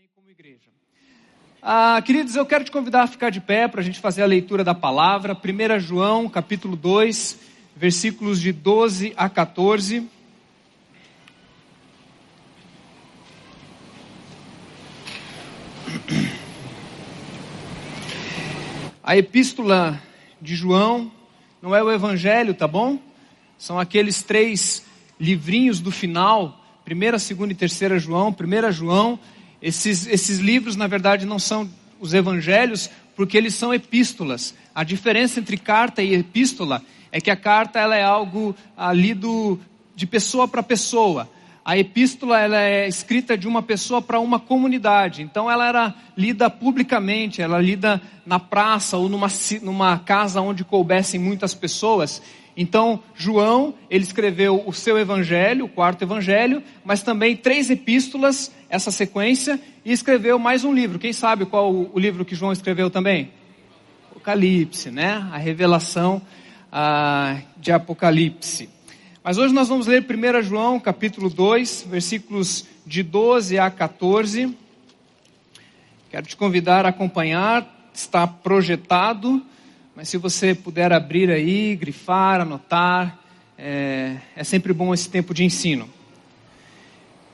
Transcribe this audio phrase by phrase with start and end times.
[0.00, 0.70] também como igreja.
[1.60, 4.26] Ah, queridos, eu quero te convidar a ficar de pé para a gente fazer a
[4.26, 5.36] leitura da palavra.
[5.36, 7.38] 1 João, capítulo 2,
[7.76, 10.08] versículos de 12 a 14.
[19.02, 20.00] A epístola
[20.40, 21.12] de João
[21.60, 22.98] não é o evangelho, tá bom?
[23.58, 24.82] São aqueles três
[25.18, 29.18] livrinhos do final, primeira, segunda e terceira João, primeira João.
[29.62, 31.68] Esses, esses livros, na verdade, não são
[32.00, 34.54] os evangelhos, porque eles são epístolas.
[34.74, 39.60] A diferença entre carta e epístola é que a carta ela é algo ah, lido
[39.94, 41.28] de pessoa para pessoa.
[41.62, 45.22] A epístola ela é escrita de uma pessoa para uma comunidade.
[45.22, 49.28] Então ela era lida publicamente, ela lida na praça ou numa,
[49.60, 52.22] numa casa onde coubessem muitas pessoas.
[52.56, 58.90] Então, João, ele escreveu o seu evangelho, o quarto evangelho, mas também três epístolas, essa
[58.90, 60.98] sequência, e escreveu mais um livro.
[60.98, 63.30] Quem sabe qual o, livro que João escreveu também?
[64.10, 65.26] Apocalipse, né?
[65.32, 66.20] A revelação
[66.70, 68.68] ah, de Apocalipse.
[69.22, 74.56] Mas hoje nós vamos ler 1 João, capítulo 2, versículos de 12 a 14.
[76.10, 79.42] Quero te convidar a acompanhar, está projetado
[80.00, 83.18] mas se você puder abrir aí, grifar, anotar,
[83.58, 85.90] é, é sempre bom esse tempo de ensino.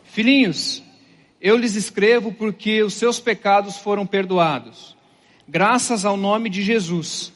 [0.06, 0.82] Filhinhos,
[1.40, 4.96] eu lhes escrevo porque os seus pecados foram perdoados,
[5.46, 7.32] graças ao nome de Jesus.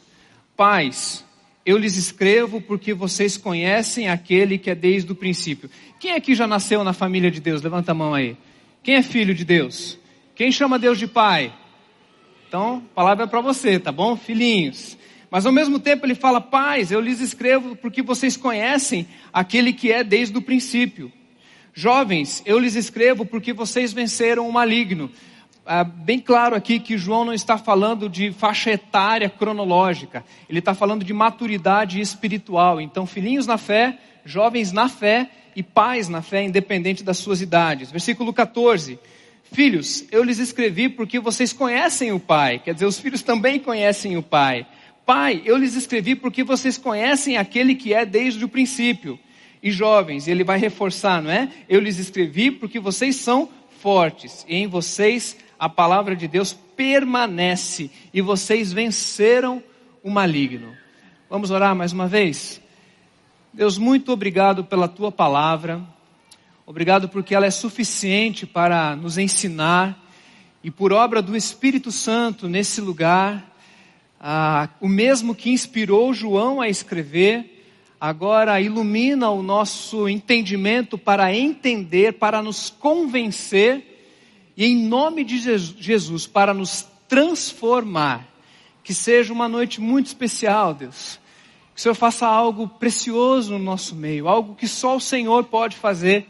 [0.56, 1.24] Pais,
[1.64, 5.70] eu lhes escrevo porque vocês conhecem aquele que é desde o princípio.
[6.00, 7.62] Quem aqui já nasceu na família de Deus?
[7.62, 8.36] Levanta a mão aí.
[8.82, 9.96] Quem é filho de Deus?
[10.34, 11.54] Quem chama Deus de pai?
[12.48, 14.16] Então, a palavra é para você, tá bom?
[14.16, 14.98] Filhinhos.
[15.30, 19.92] Mas ao mesmo tempo ele fala: Pais, eu lhes escrevo porque vocês conhecem aquele que
[19.92, 21.12] é desde o princípio.
[21.72, 25.10] Jovens, eu lhes escrevo porque vocês venceram o maligno.
[25.64, 30.74] Ah, bem claro aqui que João não está falando de faixa etária cronológica, ele está
[30.74, 32.80] falando de maturidade espiritual.
[32.80, 37.92] Então, filhinhos na fé, jovens na fé e pais na fé, independente das suas idades.
[37.92, 38.98] Versículo 14.
[39.52, 44.16] Filhos, eu lhes escrevi porque vocês conhecem o Pai, quer dizer, os filhos também conhecem
[44.16, 44.66] o Pai.
[45.04, 49.18] Pai, eu lhes escrevi porque vocês conhecem aquele que é desde o princípio.
[49.62, 51.50] E jovens, ele vai reforçar, não é?
[51.68, 53.48] Eu lhes escrevi porque vocês são
[53.80, 59.62] fortes, e em vocês a palavra de Deus permanece, e vocês venceram
[60.02, 60.74] o maligno.
[61.28, 62.60] Vamos orar mais uma vez?
[63.52, 65.82] Deus, muito obrigado pela tua palavra,
[66.64, 69.98] obrigado porque ela é suficiente para nos ensinar,
[70.62, 73.49] e por obra do Espírito Santo nesse lugar,
[74.22, 77.64] ah, o mesmo que inspirou João a escrever,
[77.98, 83.82] agora ilumina o nosso entendimento para entender, para nos convencer
[84.54, 88.28] e, em nome de Jesus, para nos transformar.
[88.84, 91.18] Que seja uma noite muito especial, Deus.
[91.74, 95.76] Que o Senhor faça algo precioso no nosso meio, algo que só o Senhor pode
[95.76, 96.28] fazer.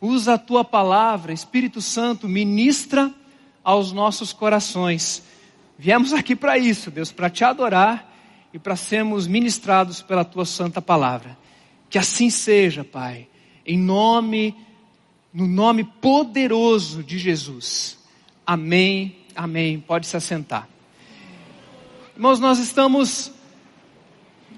[0.00, 3.12] Usa a tua palavra, Espírito Santo, ministra
[3.64, 5.33] aos nossos corações
[5.78, 8.12] Viemos aqui para isso, Deus, para te adorar
[8.52, 11.36] e para sermos ministrados pela tua santa palavra.
[11.90, 13.26] Que assim seja, Pai,
[13.66, 14.54] em nome,
[15.32, 17.98] no nome poderoso de Jesus.
[18.46, 19.80] Amém, amém.
[19.80, 20.68] Pode se assentar.
[22.14, 23.32] Irmãos, nós estamos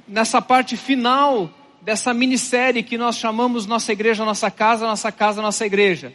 [0.06, 1.50] nessa parte final
[1.80, 6.12] dessa minissérie que nós chamamos Nossa Igreja, Nossa Casa, Nossa Casa, Nossa Igreja.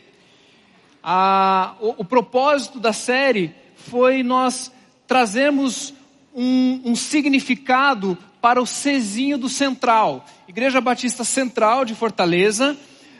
[1.03, 4.71] Ah, o, o propósito da série foi nós
[5.11, 5.93] trazemos
[6.33, 12.77] um, um significado para o Cezinho do Central, Igreja Batista Central de Fortaleza,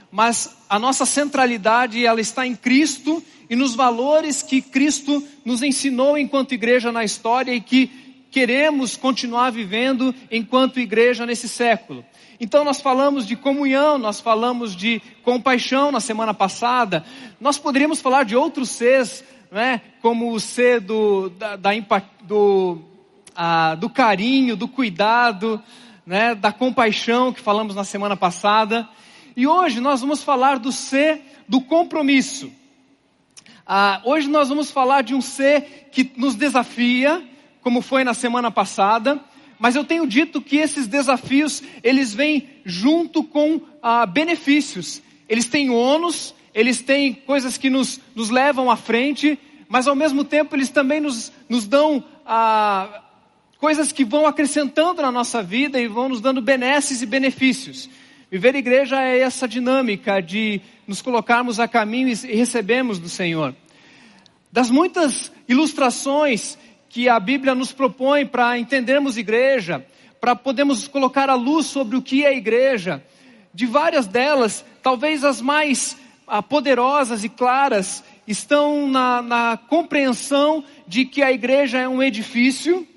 [0.09, 6.18] mas a nossa centralidade ela está em Cristo e nos valores que Cristo nos ensinou
[6.18, 7.91] enquanto igreja na história e que
[8.31, 12.06] queremos continuar vivendo enquanto igreja nesse século.
[12.40, 17.03] Então nós falamos de comunhão, nós falamos de compaixão na semana passada,
[17.38, 19.82] nós poderíamos falar de outros Cs né?
[20.02, 21.72] como o ser do, da, da
[22.22, 22.82] do,
[23.36, 25.62] ah, do carinho, do cuidado,
[26.06, 26.34] né?
[26.34, 28.88] da compaixão que falamos na semana passada.
[29.36, 32.50] E hoje nós vamos falar do ser do compromisso.
[33.68, 37.22] Ah, hoje nós vamos falar de um ser que nos desafia,
[37.62, 39.20] como foi na semana passada,
[39.59, 45.02] mas eu tenho dito que esses desafios, eles vêm junto com ah, benefícios.
[45.30, 49.40] Eles têm ônus, eles têm coisas que nos, nos levam à frente,
[49.70, 53.03] mas ao mesmo tempo eles também nos, nos dão ah,
[53.58, 57.90] coisas que vão acrescentando na nossa vida e vão nos dando benesses e benefícios.
[58.30, 63.56] Viver igreja é essa dinâmica de nos colocarmos a caminho e recebemos do Senhor.
[64.52, 66.58] Das muitas ilustrações
[66.90, 69.86] que a Bíblia nos propõe para entendermos igreja,
[70.20, 73.03] para podermos colocar a luz sobre o que é igreja,
[73.53, 75.98] de várias delas, talvez as mais
[76.39, 82.87] poderosas e claras, estão na, na compreensão de que a igreja é um edifício.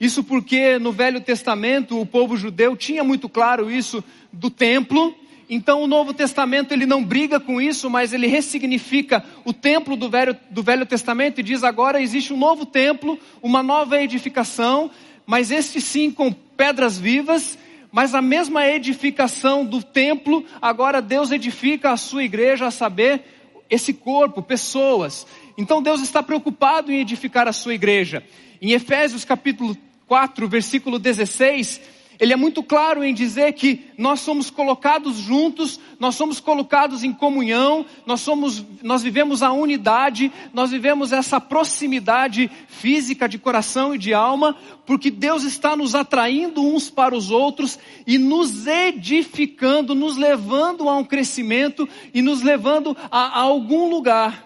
[0.00, 5.14] Isso porque no Velho Testamento o povo judeu tinha muito claro isso do templo.
[5.48, 10.10] Então o Novo Testamento ele não briga com isso, mas ele ressignifica o templo do
[10.10, 14.90] Velho, do Velho Testamento e diz agora existe um novo templo, uma nova edificação,
[15.26, 17.56] mas este sim com pedras vivas,
[17.90, 23.22] mas a mesma edificação do templo, agora Deus edifica a sua igreja, a saber,
[23.70, 25.26] esse corpo, pessoas.
[25.56, 28.22] Então Deus está preocupado em edificar a sua igreja.
[28.60, 29.76] Em Efésios capítulo
[30.06, 31.80] 4, versículo 16,
[32.20, 37.12] ele é muito claro em dizer que nós somos colocados juntos, nós somos colocados em
[37.12, 43.98] comunhão, nós somos, nós vivemos a unidade, nós vivemos essa proximidade física de coração e
[43.98, 50.16] de alma, porque Deus está nos atraindo uns para os outros e nos edificando, nos
[50.16, 54.44] levando a um crescimento e nos levando a, a algum lugar.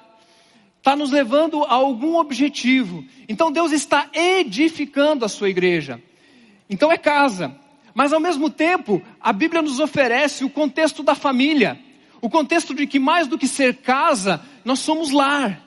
[0.77, 3.03] Está nos levando a algum objetivo.
[3.27, 6.03] Então Deus está edificando a sua igreja.
[6.69, 7.62] Então é casa.
[7.95, 11.79] Mas ao mesmo tempo, a Bíblia nos oferece o contexto da família.
[12.21, 15.61] O contexto de que mais do que ser casa, nós somos lar.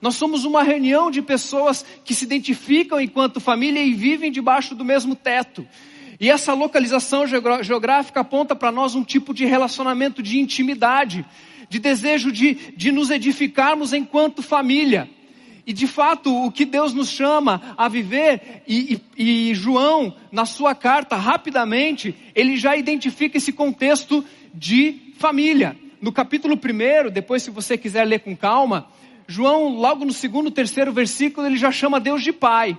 [0.00, 4.84] Nós somos uma reunião de pessoas que se identificam enquanto família e vivem debaixo do
[4.84, 5.66] mesmo teto.
[6.20, 11.24] E essa localização geográfica aponta para nós um tipo de relacionamento de intimidade,
[11.68, 15.08] de desejo de, de nos edificarmos enquanto família.
[15.64, 20.44] E de fato, o que Deus nos chama a viver, e, e, e, João, na
[20.44, 25.76] sua carta, rapidamente, ele já identifica esse contexto de família.
[26.00, 28.88] No capítulo 1, depois, se você quiser ler com calma,
[29.28, 32.76] João, logo no segundo, terceiro versículo, ele já chama Deus de Pai.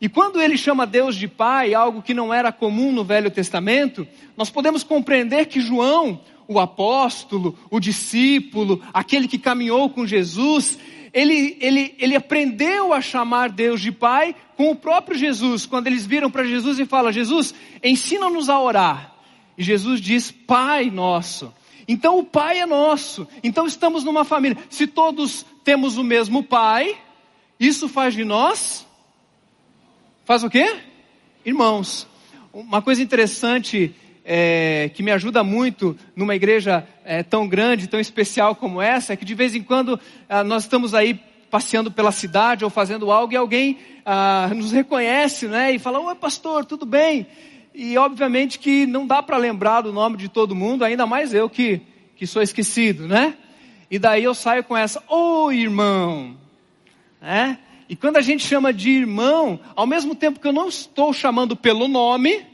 [0.00, 4.06] E quando ele chama Deus de Pai, algo que não era comum no Velho Testamento,
[4.36, 10.78] nós podemos compreender que João, o apóstolo, o discípulo, aquele que caminhou com Jesus,
[11.16, 16.04] ele, ele, ele aprendeu a chamar Deus de Pai com o próprio Jesus, quando eles
[16.04, 19.14] viram para Jesus e falam: Jesus, ensina-nos a orar.
[19.56, 21.54] E Jesus diz: Pai nosso.
[21.88, 23.26] Então o Pai é nosso.
[23.42, 24.58] Então estamos numa família.
[24.68, 26.98] Se todos temos o mesmo Pai,
[27.58, 28.86] isso faz de nós.
[30.26, 30.80] Faz o quê?
[31.46, 32.06] Irmãos.
[32.52, 33.94] Uma coisa interessante
[34.28, 39.16] é, que me ajuda muito numa igreja é, tão grande, tão especial como essa, é
[39.16, 43.32] que de vez em quando ah, nós estamos aí passeando pela cidade ou fazendo algo
[43.32, 45.72] e alguém ah, nos reconhece, né?
[45.72, 47.24] E fala, oi pastor, tudo bem?
[47.72, 51.48] E obviamente que não dá para lembrar do nome de todo mundo, ainda mais eu
[51.48, 51.80] que,
[52.16, 53.34] que sou esquecido, né?
[53.88, 56.36] E daí eu saio com essa, oi irmão,
[57.22, 57.60] né?
[57.88, 61.54] E quando a gente chama de irmão, ao mesmo tempo que eu não estou chamando
[61.54, 62.44] pelo nome,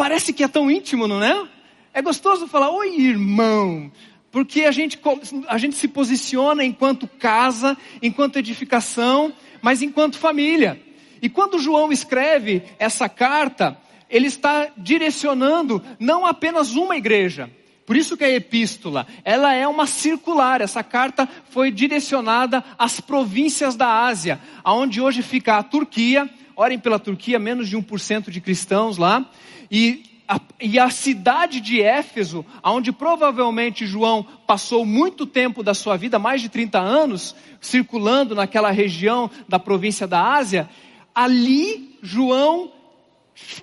[0.00, 1.46] Parece que é tão íntimo, não é?
[1.92, 3.92] É gostoso falar, oi irmão,
[4.32, 4.98] porque a gente,
[5.46, 9.30] a gente se posiciona enquanto casa, enquanto edificação,
[9.60, 10.80] mas enquanto família.
[11.20, 13.76] E quando João escreve essa carta,
[14.08, 17.50] ele está direcionando não apenas uma igreja.
[17.84, 20.62] Por isso que a epístola, ela é uma circular.
[20.62, 26.26] Essa carta foi direcionada às províncias da Ásia, aonde hoje fica a Turquia.
[26.56, 29.30] Orem pela Turquia, menos de 1% de cristãos lá.
[29.70, 35.96] E a, e a cidade de Éfeso, onde provavelmente João passou muito tempo da sua
[35.96, 40.68] vida, mais de 30 anos, circulando naquela região da província da Ásia,
[41.14, 42.70] ali João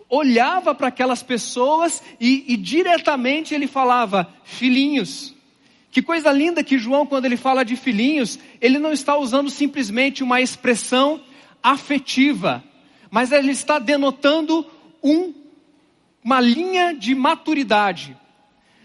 [0.09, 5.33] olhava para aquelas pessoas e, e diretamente ele falava: filhinhos.
[5.89, 10.21] Que coisa linda que João, quando ele fala de filhinhos, ele não está usando simplesmente
[10.21, 11.21] uma expressão
[11.63, 12.63] afetiva,
[13.09, 14.65] mas ele está denotando
[15.01, 15.33] um
[16.27, 18.13] uma linha de maturidade.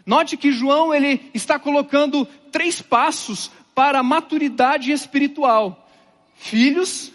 [0.06, 5.90] Note que João ele está colocando três passos para a maturidade espiritual:
[6.36, 7.10] filhos,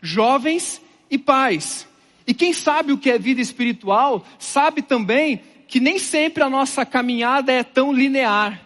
[0.00, 1.88] jovens e pais.
[2.24, 6.86] E quem sabe o que é vida espiritual, sabe também que nem sempre a nossa
[6.86, 8.60] caminhada é tão linear.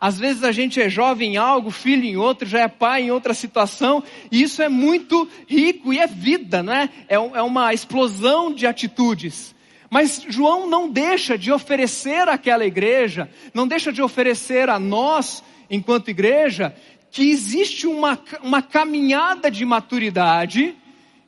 [0.00, 3.10] Às vezes a gente é jovem em algo, filho em outro, já é pai em
[3.10, 4.02] outra situação,
[4.32, 6.88] e isso é muito rico e é vida, né?
[7.06, 9.57] É, é uma explosão de atitudes.
[9.90, 16.10] Mas João não deixa de oferecer àquela igreja, não deixa de oferecer a nós, enquanto
[16.10, 16.74] igreja,
[17.10, 20.76] que existe uma, uma caminhada de maturidade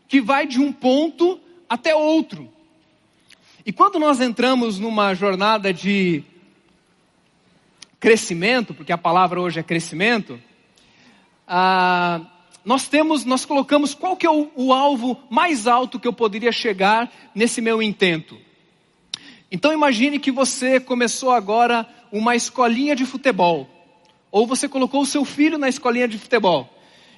[0.07, 2.53] que vai de um ponto até outro.
[3.65, 6.23] E quando nós entramos numa jornada de
[7.99, 10.41] crescimento, porque a palavra hoje é crescimento,
[11.47, 12.21] ah,
[12.65, 16.53] nós temos, nós colocamos qual que é o, o alvo mais alto que eu poderia
[16.53, 18.39] chegar nesse meu intento.
[19.51, 23.69] Então imagine que você começou agora uma escolinha de futebol,
[24.31, 26.69] ou você colocou o seu filho na escolinha de futebol,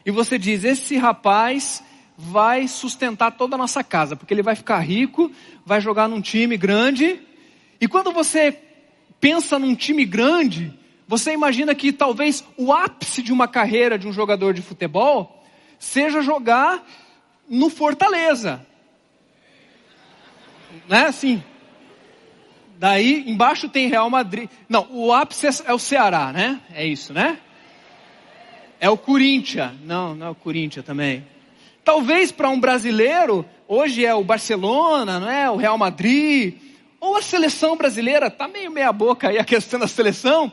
[0.05, 1.83] e você diz: esse rapaz
[2.17, 5.31] vai sustentar toda a nossa casa, porque ele vai ficar rico,
[5.65, 7.21] vai jogar num time grande,
[7.81, 8.59] e quando você
[9.21, 10.73] pensa num time grande,
[11.07, 15.45] você imagina que talvez o ápice de uma carreira de um jogador de futebol
[15.79, 16.83] seja jogar
[17.49, 18.67] no Fortaleza.
[20.89, 21.07] Né?
[21.07, 21.43] Assim.
[22.83, 24.51] Daí embaixo tem Real Madrid.
[24.69, 26.61] Não, o ápice é o Ceará, né?
[26.75, 27.39] É isso, né?
[28.81, 29.71] É o Corinthians.
[29.85, 31.25] Não, não é o Corinthians também.
[31.85, 35.49] Talvez para um brasileiro, hoje é o Barcelona, não é?
[35.49, 36.57] O Real Madrid.
[36.99, 40.53] Ou a seleção brasileira, tá meio meia boca aí a questão da seleção.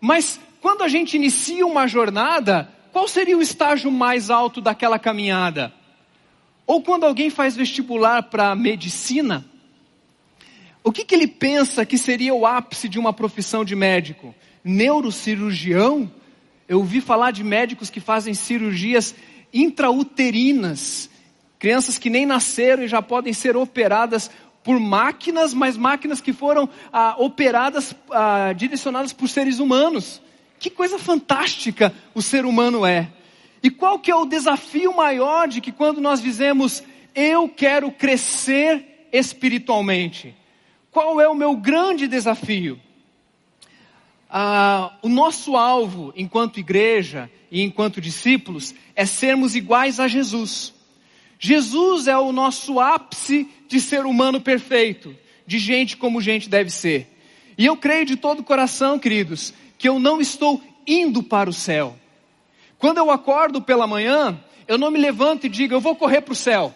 [0.00, 5.72] Mas quando a gente inicia uma jornada, qual seria o estágio mais alto daquela caminhada?
[6.64, 9.44] Ou quando alguém faz vestibular para medicina,
[10.86, 14.32] o que, que ele pensa que seria o ápice de uma profissão de médico?
[14.62, 16.08] Neurocirurgião?
[16.68, 19.12] Eu ouvi falar de médicos que fazem cirurgias
[19.52, 21.10] intrauterinas,
[21.58, 24.30] crianças que nem nasceram e já podem ser operadas
[24.62, 30.22] por máquinas, mas máquinas que foram ah, operadas, ah, direcionadas por seres humanos.
[30.56, 33.08] Que coisa fantástica o ser humano é.
[33.60, 36.80] E qual que é o desafio maior de que quando nós dizemos
[37.12, 40.45] eu quero crescer espiritualmente?
[40.96, 42.80] Qual é o meu grande desafio?
[44.30, 50.72] Ah, o nosso alvo enquanto igreja e enquanto discípulos é sermos iguais a Jesus.
[51.38, 55.14] Jesus é o nosso ápice de ser humano perfeito,
[55.46, 57.14] de gente como gente deve ser.
[57.58, 61.52] E eu creio de todo o coração, queridos, que eu não estou indo para o
[61.52, 61.94] céu.
[62.78, 66.32] Quando eu acordo pela manhã, eu não me levanto e digo, eu vou correr para
[66.32, 66.74] o céu.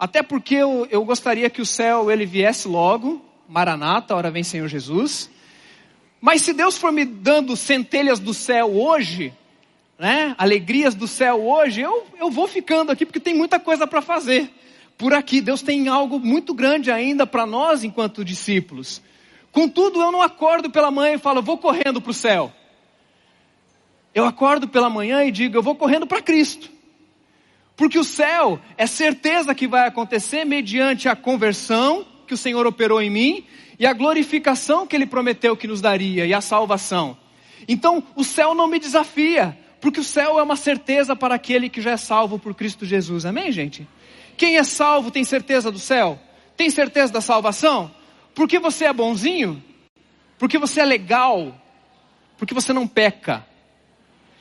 [0.00, 4.66] Até porque eu, eu gostaria que o céu ele viesse logo, Maranata, hora vem Senhor
[4.66, 5.28] Jesus.
[6.18, 9.30] Mas se Deus for me dando centelhas do céu hoje,
[9.98, 14.00] né, alegrias do céu hoje, eu, eu vou ficando aqui porque tem muita coisa para
[14.00, 14.50] fazer
[14.96, 15.42] por aqui.
[15.42, 19.02] Deus tem algo muito grande ainda para nós enquanto discípulos.
[19.52, 22.50] Contudo, eu não acordo pela manhã e falo, vou correndo para o céu.
[24.14, 26.79] Eu acordo pela manhã e digo, eu vou correndo para Cristo.
[27.80, 33.00] Porque o céu é certeza que vai acontecer mediante a conversão que o Senhor operou
[33.00, 33.46] em mim
[33.78, 37.16] e a glorificação que Ele prometeu que nos daria e a salvação.
[37.66, 41.80] Então, o céu não me desafia, porque o céu é uma certeza para aquele que
[41.80, 43.24] já é salvo por Cristo Jesus.
[43.24, 43.88] Amém, gente?
[44.36, 46.20] Quem é salvo tem certeza do céu?
[46.58, 47.90] Tem certeza da salvação?
[48.34, 49.64] Porque você é bonzinho?
[50.38, 51.58] Porque você é legal?
[52.36, 53.46] Porque você não peca?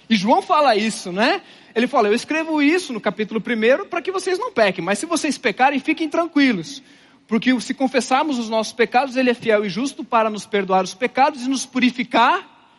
[0.10, 1.42] E João fala isso, né?
[1.76, 5.06] Ele fala: Eu escrevo isso no capítulo 1 para que vocês não pequem, mas se
[5.06, 6.82] vocês pecarem, fiquem tranquilos.
[7.28, 10.96] Porque se confessarmos os nossos pecados, Ele é fiel e justo para nos perdoar os
[10.96, 12.74] pecados e nos purificar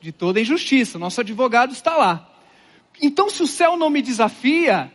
[0.00, 0.98] de toda injustiça.
[0.98, 2.30] Nosso advogado está lá.
[3.00, 4.92] Então, se o céu não me desafia,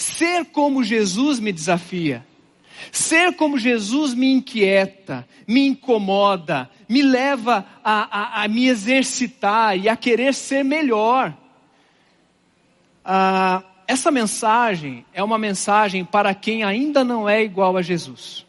[0.00, 2.26] Ser como Jesus me desafia.
[2.90, 9.88] Ser como Jesus me inquieta, me incomoda, me leva a, a, a me exercitar e
[9.88, 11.36] a querer ser melhor.
[13.04, 18.46] Ah, essa mensagem é uma mensagem para quem ainda não é igual a Jesus.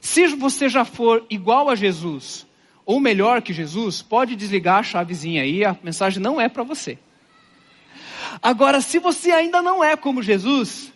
[0.00, 2.46] Se você já for igual a Jesus,
[2.84, 6.98] ou melhor que Jesus, pode desligar a chavezinha aí, a mensagem não é para você.
[8.42, 10.92] Agora, se você ainda não é como Jesus,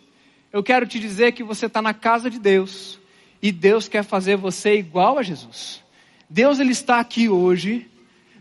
[0.51, 2.99] eu quero te dizer que você está na casa de Deus
[3.41, 5.81] e Deus quer fazer você igual a Jesus.
[6.29, 7.89] Deus ele está aqui hoje,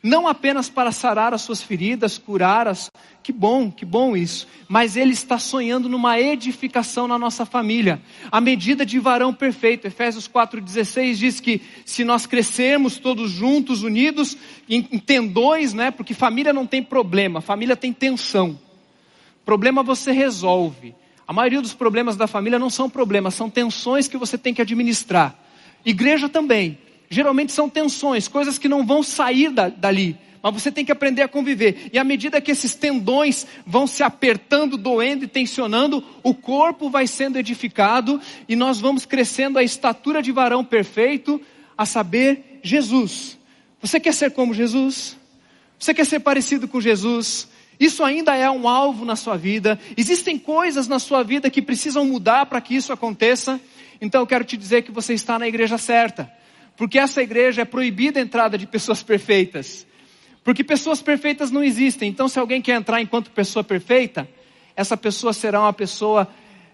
[0.02, 2.90] não apenas para sarar as suas feridas, curar as.
[3.23, 4.49] Que bom, que bom isso.
[4.67, 8.00] Mas Ele está sonhando numa edificação na nossa família.
[8.33, 9.87] A medida de varão perfeito.
[9.87, 15.90] Efésios 4,16 diz que se nós crescermos todos juntos, unidos, em, em tendões, né?
[15.90, 18.59] Porque família não tem problema, família tem tensão.
[19.45, 20.95] Problema você resolve.
[21.31, 24.61] A maioria dos problemas da família não são problemas, são tensões que você tem que
[24.61, 25.33] administrar.
[25.85, 26.77] Igreja também.
[27.09, 31.23] Geralmente são tensões, coisas que não vão sair da, dali, mas você tem que aprender
[31.23, 31.89] a conviver.
[31.93, 37.07] E à medida que esses tendões vão se apertando, doendo e tensionando, o corpo vai
[37.07, 41.41] sendo edificado e nós vamos crescendo a estatura de varão perfeito,
[41.79, 43.39] a saber, Jesus.
[43.81, 45.17] Você quer ser como Jesus?
[45.79, 47.47] Você quer ser parecido com Jesus?
[47.81, 49.81] Isso ainda é um alvo na sua vida.
[49.97, 53.59] Existem coisas na sua vida que precisam mudar para que isso aconteça.
[53.99, 56.31] Então eu quero te dizer que você está na igreja certa.
[56.77, 59.87] Porque essa igreja é proibida a entrada de pessoas perfeitas.
[60.45, 62.09] Porque pessoas perfeitas não existem.
[62.09, 64.29] Então, se alguém quer entrar enquanto pessoa perfeita,
[64.77, 66.29] essa pessoa será uma pessoa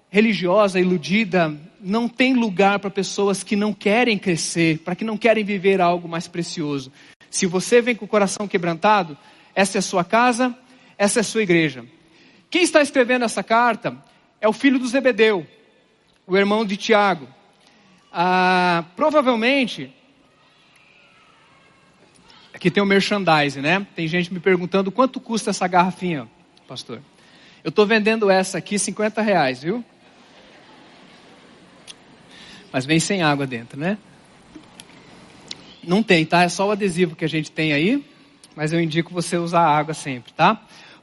[0.09, 1.55] religiosa, iludida.
[1.81, 6.09] Não tem lugar para pessoas que não querem crescer, para que não querem viver algo
[6.09, 6.93] mais precioso.
[7.31, 9.17] Se você vem com o coração quebrantado,
[9.55, 10.57] essa é a sua casa,
[10.99, 11.85] essa é a sua igreja.
[12.51, 13.97] Quem está escrevendo essa carta
[14.41, 15.47] é o filho do Zebedeu,
[16.27, 17.29] o irmão de Tiago.
[18.13, 19.93] Ah, provavelmente
[22.57, 23.87] Aqui tem o merchandising, né?
[23.95, 26.27] Tem gente me perguntando quanto custa essa garrafinha,
[26.67, 27.03] pastor.
[27.63, 29.85] Eu estou vendendo essa aqui 50 reais, viu?
[32.73, 33.99] Mas vem sem água dentro, né?
[35.83, 36.45] Não tem, tá?
[36.45, 38.03] É só o adesivo que a gente tem aí.
[38.57, 40.59] Mas eu indico você usar água sempre, tá?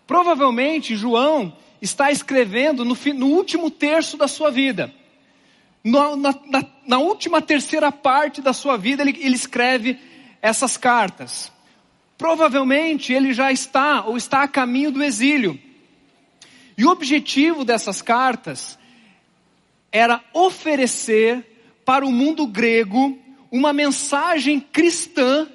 [0.06, 4.94] Provavelmente João está escrevendo no, no último terço da sua vida.
[5.84, 10.00] Na, na, na, última terceira parte da sua vida, ele, ele escreve
[10.42, 11.52] essas cartas.
[12.18, 15.60] Provavelmente ele já está ou está a caminho do exílio.
[16.78, 18.80] E o objetivo dessas cartas
[19.92, 21.46] era oferecer
[21.86, 23.18] para o mundo grego
[23.52, 25.48] uma mensagem cristã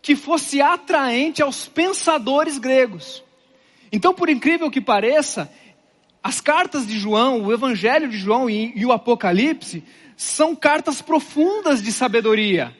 [0.00, 3.24] que fosse atraente aos pensadores gregos.
[3.92, 5.52] Então, por incrível que pareça,
[6.22, 9.84] as cartas de João, o Evangelho de João e, e o Apocalipse
[10.16, 12.74] são cartas profundas de sabedoria.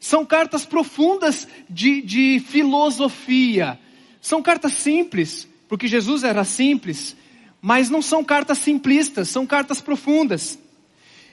[0.00, 3.78] São cartas profundas de, de filosofia.
[4.20, 7.16] São cartas simples, porque Jesus era simples,
[7.60, 10.58] mas não são cartas simplistas, são cartas profundas.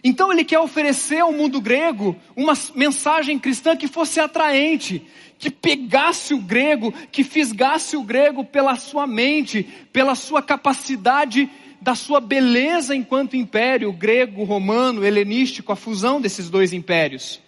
[0.03, 5.05] Então ele quer oferecer ao mundo grego uma mensagem cristã que fosse atraente,
[5.37, 11.49] que pegasse o grego, que fisgasse o grego pela sua mente, pela sua capacidade,
[11.81, 17.41] da sua beleza enquanto império grego, romano, helenístico, a fusão desses dois impérios.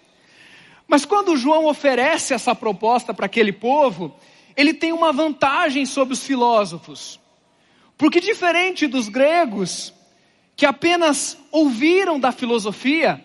[0.87, 4.13] Mas quando João oferece essa proposta para aquele povo,
[4.57, 7.19] ele tem uma vantagem sobre os filósofos.
[7.95, 9.93] Porque diferente dos gregos,
[10.55, 13.23] que apenas ouviram da filosofia,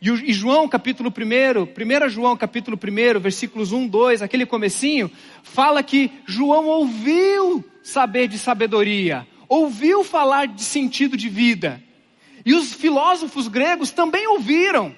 [0.00, 5.08] e João capítulo 1, 1 João capítulo 1, versículos 1, 2, aquele comecinho,
[5.44, 11.80] fala que João ouviu saber de sabedoria, ouviu falar de sentido de vida.
[12.44, 14.92] E os filósofos gregos também ouviram.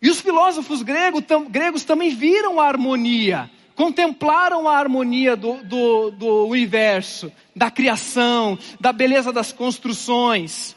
[0.00, 3.50] E os filósofos gregos, tam, gregos também viram a harmonia,
[3.80, 10.76] contemplaram a harmonia do, do, do universo, da criação, da beleza das construções.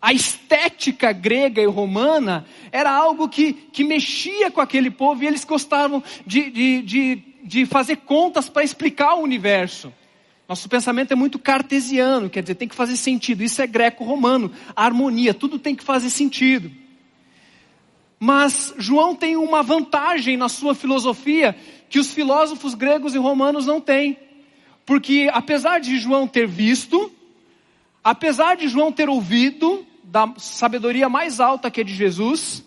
[0.00, 5.44] A estética grega e romana era algo que, que mexia com aquele povo e eles
[5.44, 9.92] gostavam de, de, de, de fazer contas para explicar o universo.
[10.48, 13.42] Nosso pensamento é muito cartesiano, quer dizer, tem que fazer sentido.
[13.42, 16.70] Isso é greco-romano, harmonia, tudo tem que fazer sentido.
[18.22, 21.56] Mas João tem uma vantagem na sua filosofia
[21.90, 24.16] que os filósofos gregos e romanos não têm.
[24.86, 27.12] Porque apesar de João ter visto,
[28.02, 32.64] apesar de João ter ouvido da sabedoria mais alta que é de Jesus,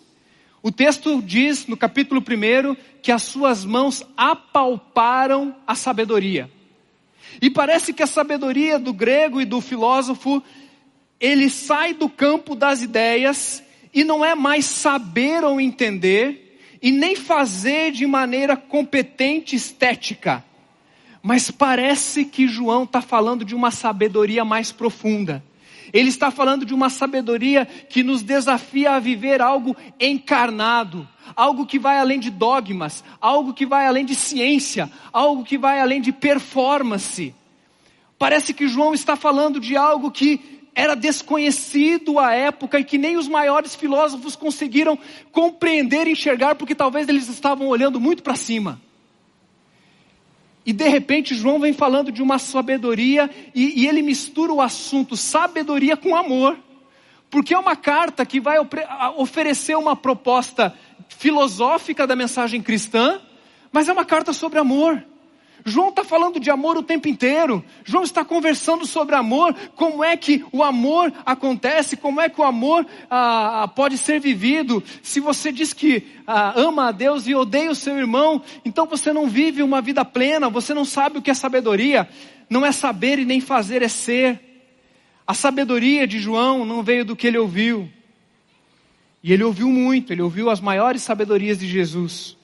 [0.62, 6.50] o texto diz no capítulo 1 que as suas mãos apalparam a sabedoria.
[7.40, 10.42] E parece que a sabedoria do grego e do filósofo,
[11.18, 16.43] ele sai do campo das ideias e não é mais saber ou entender,
[16.84, 20.44] e nem fazer de maneira competente estética.
[21.22, 25.42] Mas parece que João está falando de uma sabedoria mais profunda.
[25.94, 31.78] Ele está falando de uma sabedoria que nos desafia a viver algo encarnado, algo que
[31.78, 36.12] vai além de dogmas, algo que vai além de ciência, algo que vai além de
[36.12, 37.34] performance.
[38.18, 43.16] Parece que João está falando de algo que era desconhecido à época e que nem
[43.16, 44.98] os maiores filósofos conseguiram
[45.30, 48.80] compreender e enxergar, porque talvez eles estavam olhando muito para cima.
[50.66, 55.16] E de repente João vem falando de uma sabedoria e, e, ele mistura o assunto
[55.16, 56.58] sabedoria com amor,
[57.30, 58.56] porque é uma carta que vai
[59.16, 60.74] oferecer uma proposta
[61.08, 63.20] filosófica da mensagem cristã,
[63.70, 65.04] mas é uma carta sobre amor.
[65.64, 67.64] João está falando de amor o tempo inteiro.
[67.84, 72.44] João está conversando sobre amor, como é que o amor acontece, como é que o
[72.44, 74.84] amor ah, ah, pode ser vivido.
[75.02, 79.10] Se você diz que ah, ama a Deus e odeia o seu irmão, então você
[79.10, 82.06] não vive uma vida plena, você não sabe o que é sabedoria.
[82.50, 84.38] Não é saber e nem fazer, é ser.
[85.26, 87.88] A sabedoria de João não veio do que ele ouviu.
[89.22, 92.36] E ele ouviu muito, ele ouviu as maiores sabedorias de Jesus.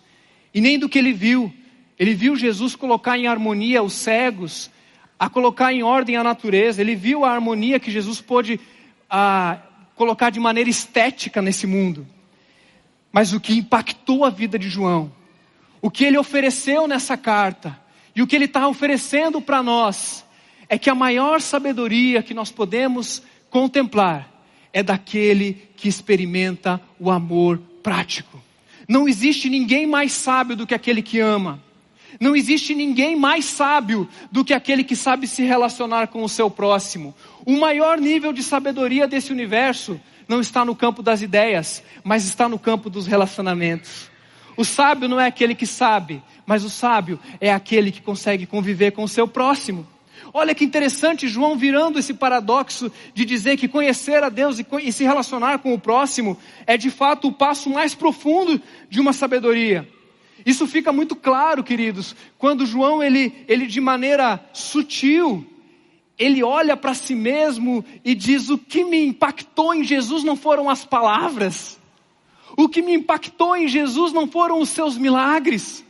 [0.54, 1.52] E nem do que ele viu,
[2.00, 4.70] ele viu Jesus colocar em harmonia os cegos,
[5.18, 6.80] a colocar em ordem a natureza.
[6.80, 8.58] Ele viu a harmonia que Jesus pôde
[9.10, 9.58] a,
[9.94, 12.06] colocar de maneira estética nesse mundo.
[13.12, 15.12] Mas o que impactou a vida de João,
[15.82, 17.78] o que ele ofereceu nessa carta
[18.16, 20.24] e o que ele está oferecendo para nós
[20.70, 24.26] é que a maior sabedoria que nós podemos contemplar
[24.72, 28.42] é daquele que experimenta o amor prático.
[28.88, 31.62] Não existe ninguém mais sábio do que aquele que ama.
[32.20, 36.50] Não existe ninguém mais sábio do que aquele que sabe se relacionar com o seu
[36.50, 37.14] próximo.
[37.46, 42.46] O maior nível de sabedoria desse universo não está no campo das ideias, mas está
[42.46, 44.10] no campo dos relacionamentos.
[44.54, 48.90] O sábio não é aquele que sabe, mas o sábio é aquele que consegue conviver
[48.90, 49.88] com o seu próximo.
[50.30, 55.04] Olha que interessante, João virando esse paradoxo de dizer que conhecer a Deus e, se
[55.04, 59.88] relacionar com o próximo é de fato o passo mais profundo de uma sabedoria.
[60.44, 65.46] Isso fica muito claro, queridos, quando João ele, ele de maneira sutil,
[66.18, 70.68] ele olha para si mesmo e diz: o que me impactou em Jesus não foram
[70.68, 71.78] as palavras,
[72.56, 75.84] o que me impactou em Jesus não foram os seus milagres.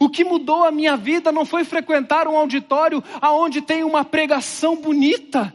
[0.00, 4.76] O que mudou a minha vida não foi frequentar um auditório aonde tem uma pregação
[4.76, 5.52] bonita,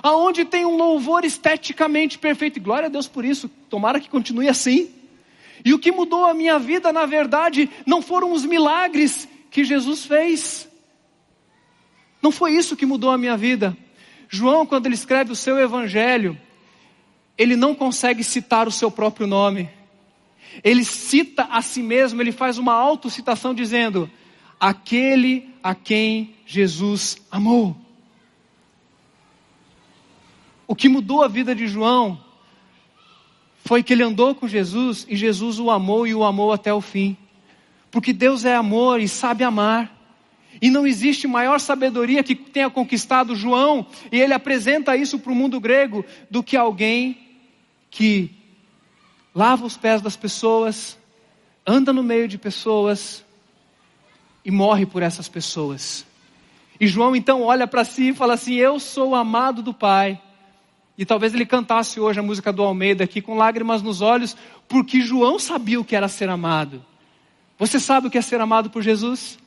[0.00, 2.60] aonde tem um louvor esteticamente perfeito.
[2.60, 3.48] Glória a Deus por isso.
[3.68, 4.95] Tomara que continue assim.
[5.64, 10.04] E o que mudou a minha vida, na verdade, não foram os milagres que Jesus
[10.04, 10.68] fez.
[12.22, 13.76] Não foi isso que mudou a minha vida.
[14.28, 16.38] João, quando ele escreve o seu evangelho,
[17.38, 19.70] ele não consegue citar o seu próprio nome
[20.62, 24.10] ele cita a si mesmo, ele faz uma autocitação dizendo:
[24.58, 27.76] aquele a quem Jesus amou.
[30.66, 32.20] O que mudou a vida de João
[33.66, 36.80] foi que ele andou com Jesus e Jesus o amou e o amou até o
[36.80, 37.16] fim.
[37.90, 39.92] Porque Deus é amor e sabe amar.
[40.62, 45.34] E não existe maior sabedoria que tenha conquistado João, e ele apresenta isso para o
[45.34, 47.18] mundo grego, do que alguém
[47.90, 48.30] que
[49.34, 50.96] lava os pés das pessoas,
[51.66, 53.22] anda no meio de pessoas
[54.44, 56.06] e morre por essas pessoas.
[56.80, 60.20] E João então olha para si e fala assim: Eu sou amado do Pai.
[60.98, 65.00] E talvez ele cantasse hoje a música do Almeida aqui com lágrimas nos olhos, porque
[65.00, 66.84] João sabia o que era ser amado.
[67.58, 69.38] Você sabe o que é ser amado por Jesus?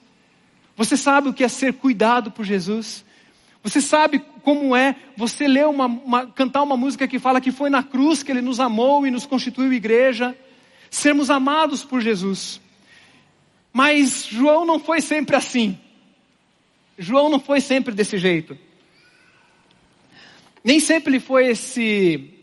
[0.75, 3.03] Você sabe o que é ser cuidado por Jesus?
[3.63, 7.69] Você sabe como é você ler uma, uma, cantar uma música que fala que foi
[7.69, 10.37] na cruz que Ele nos amou e nos constituiu igreja,
[10.89, 12.61] sermos amados por Jesus.
[13.73, 15.77] Mas João não foi sempre assim.
[16.97, 18.57] João não foi sempre desse jeito.
[20.63, 22.33] Nem sempre ele foi esse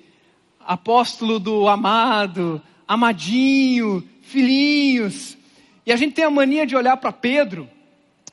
[0.61, 5.37] apóstolo do amado, amadinho, filhinhos.
[5.85, 7.68] E a gente tem a mania de olhar para Pedro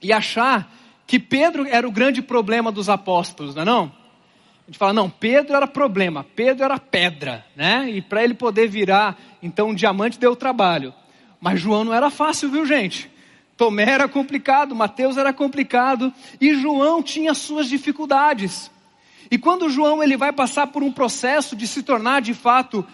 [0.02, 0.72] e achar
[1.06, 4.04] que Pedro era o grande problema dos apóstolos, não é não?
[4.66, 7.90] A gente fala, não, Pedro era problema, Pedro era pedra, né?
[7.90, 10.94] E para ele poder virar, então, um diamante deu trabalho.
[11.40, 13.12] Mas João não era fácil, viu, gente?
[13.58, 18.72] Tomé era complicado, Mateus era complicado, e João tinha suas dificuldades.
[19.30, 22.86] E quando João ele vai passar por um processo de se tornar de fato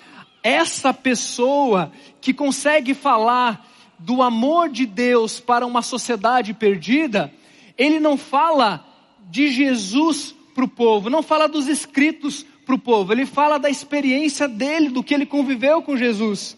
[0.44, 3.66] essa pessoa que consegue falar
[3.98, 7.34] do amor de Deus para uma sociedade perdida,
[7.78, 8.86] ele não fala
[9.30, 13.70] de Jesus para o povo, não fala dos escritos para o povo, ele fala da
[13.70, 16.58] experiência dele, do que ele conviveu com Jesus.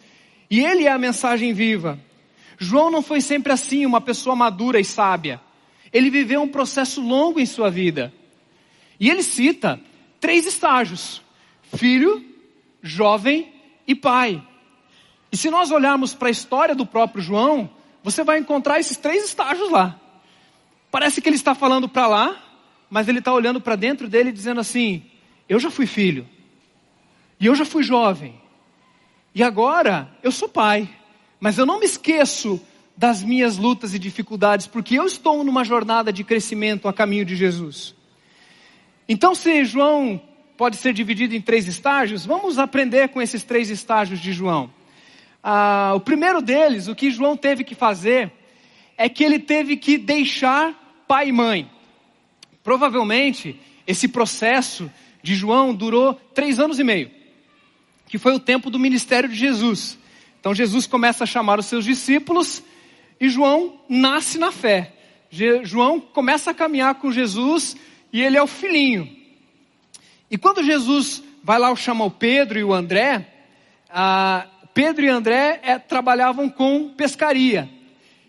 [0.50, 2.00] E ele é a mensagem viva.
[2.60, 5.42] João não foi sempre assim, uma pessoa madura e sábia.
[5.92, 8.14] Ele viveu um processo longo em sua vida.
[9.02, 9.82] E ele cita
[10.20, 11.24] três estágios:
[11.76, 12.24] filho,
[12.84, 13.52] jovem
[13.88, 14.48] e pai.
[15.32, 17.68] E se nós olharmos para a história do próprio João,
[18.04, 20.00] você vai encontrar esses três estágios lá.
[20.92, 22.44] Parece que ele está falando para lá,
[22.92, 25.04] mas ele está olhando para dentro dele dizendo assim:
[25.50, 26.30] Eu já fui filho,
[27.40, 28.40] e eu já fui jovem,
[29.34, 30.88] e agora eu sou pai,
[31.40, 32.62] mas eu não me esqueço
[32.96, 37.36] das minhas lutas e dificuldades, porque eu estou numa jornada de crescimento a caminho de
[37.36, 37.96] Jesus.
[39.08, 40.22] Então, se João
[40.58, 44.72] pode ser dividido em três estágios, vamos aprender com esses três estágios de João.
[45.44, 48.32] Ah, o primeiro deles, o que João teve que fazer,
[48.98, 51.70] é que ele teve que deixar pai e mãe.
[52.64, 54.90] Provavelmente, esse processo
[55.24, 57.10] de João durou três anos e meio,
[58.08, 59.98] que foi o tempo do ministério de Jesus.
[60.40, 62.64] Então, Jesus começa a chamar os seus discípulos
[63.20, 64.94] e João nasce na fé.
[65.64, 67.76] João começa a caminhar com Jesus
[68.12, 69.10] e ele é o filhinho.
[70.30, 73.28] E quando Jesus vai lá chamar o Pedro e o André,
[74.74, 77.70] Pedro e André é, trabalhavam com pescaria.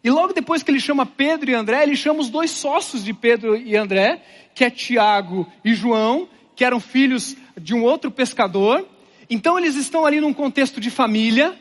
[0.03, 3.15] E logo depois que ele chama Pedro e André, ele chama os dois sócios de
[3.15, 4.21] Pedro e André,
[4.55, 8.87] que é Tiago e João, que eram filhos de um outro pescador.
[9.31, 11.57] Então eles estão ali num contexto de família.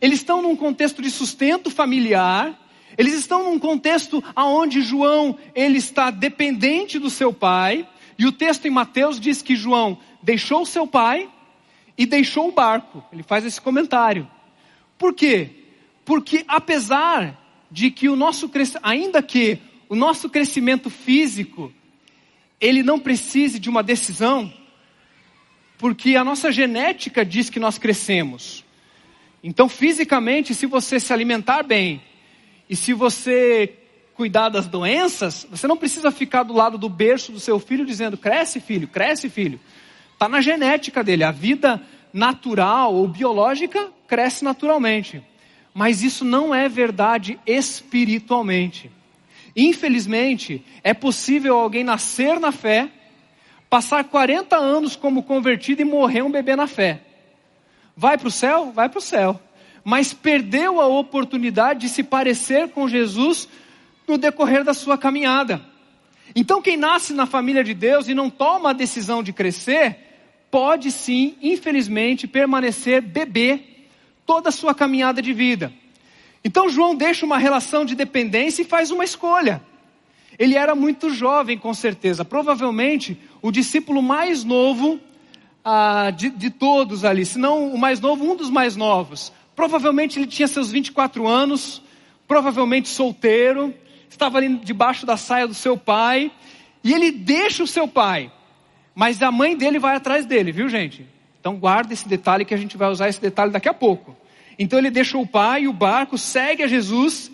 [0.00, 2.54] Eles estão num contexto de sustento familiar,
[2.98, 7.86] eles estão num contexto aonde João ele está dependente do seu pai,
[8.18, 11.28] e o texto em Mateus diz que João deixou seu pai
[11.98, 13.04] e deixou o barco.
[13.12, 14.28] Ele faz esse comentário.
[14.96, 15.50] Por quê?
[16.04, 18.50] Porque apesar de que o nosso
[18.82, 21.72] ainda que o nosso crescimento físico
[22.60, 24.52] ele não precise de uma decisão,
[25.78, 28.64] porque a nossa genética diz que nós crescemos.
[29.42, 32.00] Então, fisicamente, se você se alimentar bem
[32.68, 33.72] e se você
[34.14, 38.16] cuidar das doenças, você não precisa ficar do lado do berço do seu filho dizendo:
[38.16, 39.60] cresce, filho, cresce, filho.
[40.12, 41.22] Está na genética dele.
[41.22, 45.22] A vida natural ou biológica cresce naturalmente.
[45.74, 48.90] Mas isso não é verdade espiritualmente.
[49.54, 52.88] Infelizmente, é possível alguém nascer na fé,
[53.68, 57.00] passar 40 anos como convertido e morrer um bebê na fé.
[57.94, 58.72] Vai para o céu?
[58.72, 59.40] Vai para o céu.
[59.88, 63.48] Mas perdeu a oportunidade de se parecer com Jesus
[64.04, 65.64] no decorrer da sua caminhada.
[66.34, 69.96] Então, quem nasce na família de Deus e não toma a decisão de crescer,
[70.50, 73.60] pode sim, infelizmente, permanecer bebê
[74.26, 75.72] toda a sua caminhada de vida.
[76.44, 79.62] Então, João deixa uma relação de dependência e faz uma escolha.
[80.36, 84.98] Ele era muito jovem, com certeza, provavelmente o discípulo mais novo
[85.64, 89.32] ah, de, de todos ali, se não o mais novo, um dos mais novos.
[89.56, 91.82] Provavelmente ele tinha seus 24 anos,
[92.28, 93.74] provavelmente solteiro,
[94.08, 96.30] estava ali debaixo da saia do seu pai,
[96.84, 98.30] e ele deixa o seu pai,
[98.94, 101.04] mas a mãe dele vai atrás dele, viu gente?
[101.40, 104.14] Então guarda esse detalhe que a gente vai usar esse detalhe daqui a pouco.
[104.58, 107.30] Então ele deixa o pai o barco, segue a Jesus,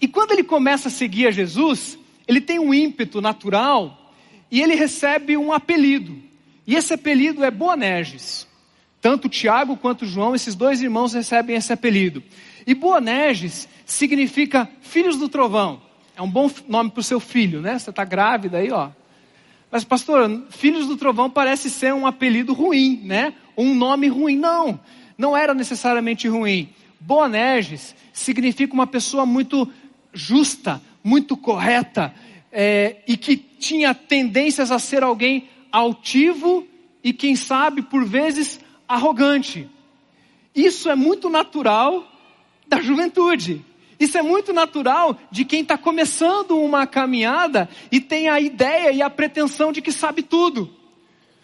[0.00, 4.12] e quando ele começa a seguir a Jesus, ele tem um ímpeto natural
[4.50, 6.16] e ele recebe um apelido.
[6.66, 8.47] E esse apelido é Boanerges.
[9.00, 12.22] Tanto Tiago quanto João, esses dois irmãos recebem esse apelido.
[12.66, 15.80] E Boanerges significa filhos do trovão.
[16.16, 17.78] É um bom nome para o seu filho, né?
[17.78, 18.90] Você está grávida aí, ó.
[19.70, 23.34] Mas, pastor, filhos do trovão parece ser um apelido ruim, né?
[23.56, 24.36] Um nome ruim.
[24.36, 24.80] Não,
[25.16, 26.70] não era necessariamente ruim.
[26.98, 29.70] Boanerges significa uma pessoa muito
[30.12, 32.12] justa, muito correta,
[32.50, 36.66] é, e que tinha tendências a ser alguém altivo
[37.04, 38.58] e, quem sabe, por vezes
[38.88, 39.68] arrogante.
[40.54, 42.10] Isso é muito natural
[42.66, 43.64] da juventude.
[44.00, 49.02] Isso é muito natural de quem está começando uma caminhada e tem a ideia e
[49.02, 50.72] a pretensão de que sabe tudo.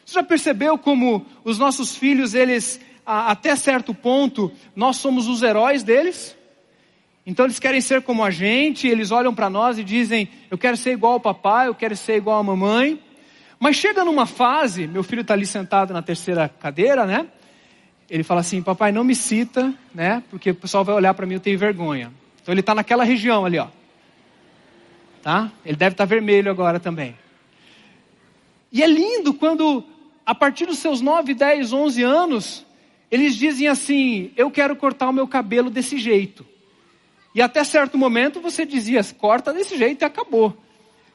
[0.04, 5.82] Você já percebeu como os nossos filhos, eles, até certo ponto, nós somos os heróis
[5.82, 6.36] deles?
[7.26, 10.76] Então eles querem ser como a gente, eles olham para nós e dizem: Eu quero
[10.76, 13.00] ser igual ao papai, eu quero ser igual à mamãe.
[13.64, 17.26] Mas chega numa fase, meu filho está ali sentado na terceira cadeira, né?
[18.10, 20.22] Ele fala assim: Papai, não me cita, né?
[20.28, 22.12] Porque o pessoal vai olhar para mim eu tenho vergonha.
[22.42, 23.68] Então ele está naquela região ali, ó.
[25.22, 25.50] Tá?
[25.64, 27.16] Ele deve estar tá vermelho agora também.
[28.70, 29.82] E é lindo quando,
[30.26, 32.66] a partir dos seus 9, 10, 11 anos,
[33.10, 36.44] eles dizem assim: Eu quero cortar o meu cabelo desse jeito.
[37.34, 40.54] E até certo momento você dizia: Corta desse jeito e acabou.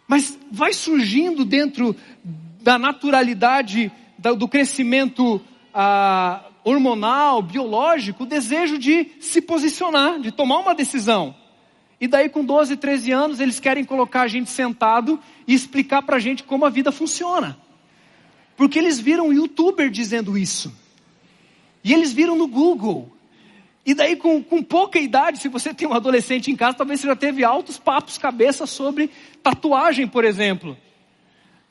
[0.09, 1.95] Mas vai surgindo dentro
[2.63, 5.39] da naturalidade do crescimento
[5.71, 11.35] ah, hormonal, biológico, o desejo de se posicionar, de tomar uma decisão.
[12.01, 16.15] E daí, com 12, 13 anos, eles querem colocar a gente sentado e explicar para
[16.15, 17.55] a gente como a vida funciona.
[18.57, 20.73] Porque eles viram um youtuber dizendo isso.
[21.83, 23.15] E eles viram no Google.
[23.89, 27.07] E daí, com, com pouca idade, se você tem um adolescente em casa, talvez você
[27.07, 29.09] já teve altos papos cabeça sobre
[29.41, 30.77] tatuagem, por exemplo.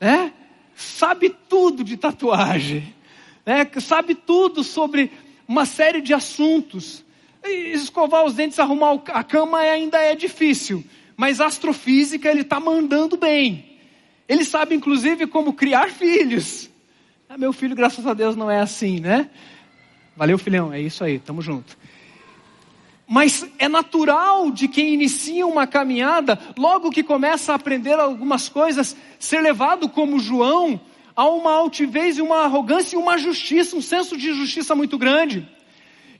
[0.01, 0.33] Né?
[0.75, 2.93] Sabe tudo de tatuagem.
[3.45, 3.65] Né?
[3.79, 5.13] Sabe tudo sobre
[5.47, 7.05] uma série de assuntos.
[7.41, 10.83] Escovar os dentes, arrumar a cama ainda é difícil.
[11.15, 13.77] Mas astrofísica ele está mandando bem.
[14.27, 16.69] Ele sabe, inclusive, como criar filhos.
[17.29, 19.29] Ah, meu filho, graças a Deus, não é assim, né?
[20.17, 21.77] Valeu, filhão, é isso aí, tamo junto.
[23.11, 28.95] Mas é natural de quem inicia uma caminhada, logo que começa a aprender algumas coisas,
[29.17, 30.79] ser levado como João
[31.15, 35.49] a uma altivez e uma arrogância e uma justiça, um senso de justiça muito grande.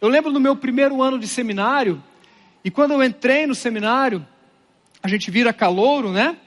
[0.02, 2.02] Eu lembro do meu primeiro ano de seminário,
[2.66, 4.26] e quando eu entrei no seminário,
[5.04, 6.38] a gente vira calouro, né?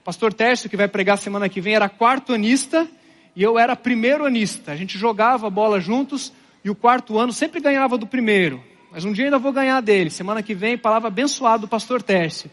[0.00, 2.88] O pastor Tércio, que vai pregar semana que vem, era quarto anista,
[3.36, 4.72] e eu era primeiro anista.
[4.72, 6.32] A gente jogava bola juntos,
[6.64, 10.10] e o quarto ano sempre ganhava do primeiro mas um dia ainda vou ganhar dele.
[10.10, 12.50] Semana que vem, palavra abençoada do pastor Tércio.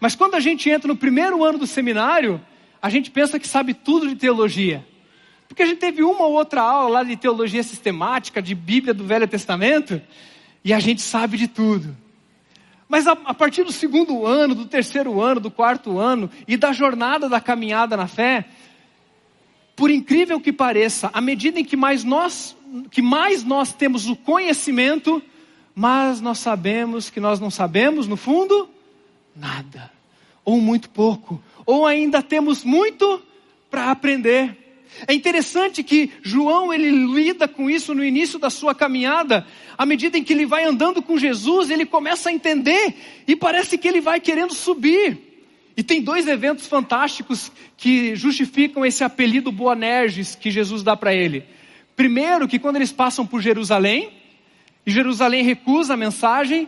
[0.00, 2.40] Mas quando a gente entra no primeiro ano do seminário,
[2.80, 4.86] a gente pensa que sabe tudo de teologia.
[5.48, 9.04] Porque a gente teve uma ou outra aula lá de teologia sistemática, de Bíblia do
[9.04, 10.00] Velho Testamento,
[10.62, 11.96] e a gente sabe de tudo.
[12.86, 16.72] Mas a, a, partir do segundo ano, do terceiro ano, do quarto ano e da
[16.72, 18.44] jornada da caminhada na fé,
[19.74, 22.56] por incrível que pareça, à medida em que mais nós,
[22.90, 25.22] que mais nós temos o conhecimento,
[25.78, 28.68] mas nós sabemos que nós não sabemos, no fundo,
[29.36, 29.92] nada,
[30.44, 33.22] ou muito pouco, ou ainda temos muito
[33.70, 34.82] para aprender.
[35.06, 39.46] É interessante que João ele lida com isso no início da sua caminhada.
[39.76, 43.78] À medida em que ele vai andando com Jesus, ele começa a entender e parece
[43.78, 45.16] que ele vai querendo subir.
[45.76, 51.44] E tem dois eventos fantásticos que justificam esse apelido Boanerges que Jesus dá para ele.
[51.94, 54.17] Primeiro, que quando eles passam por Jerusalém,
[54.88, 56.66] e Jerusalém recusa a mensagem,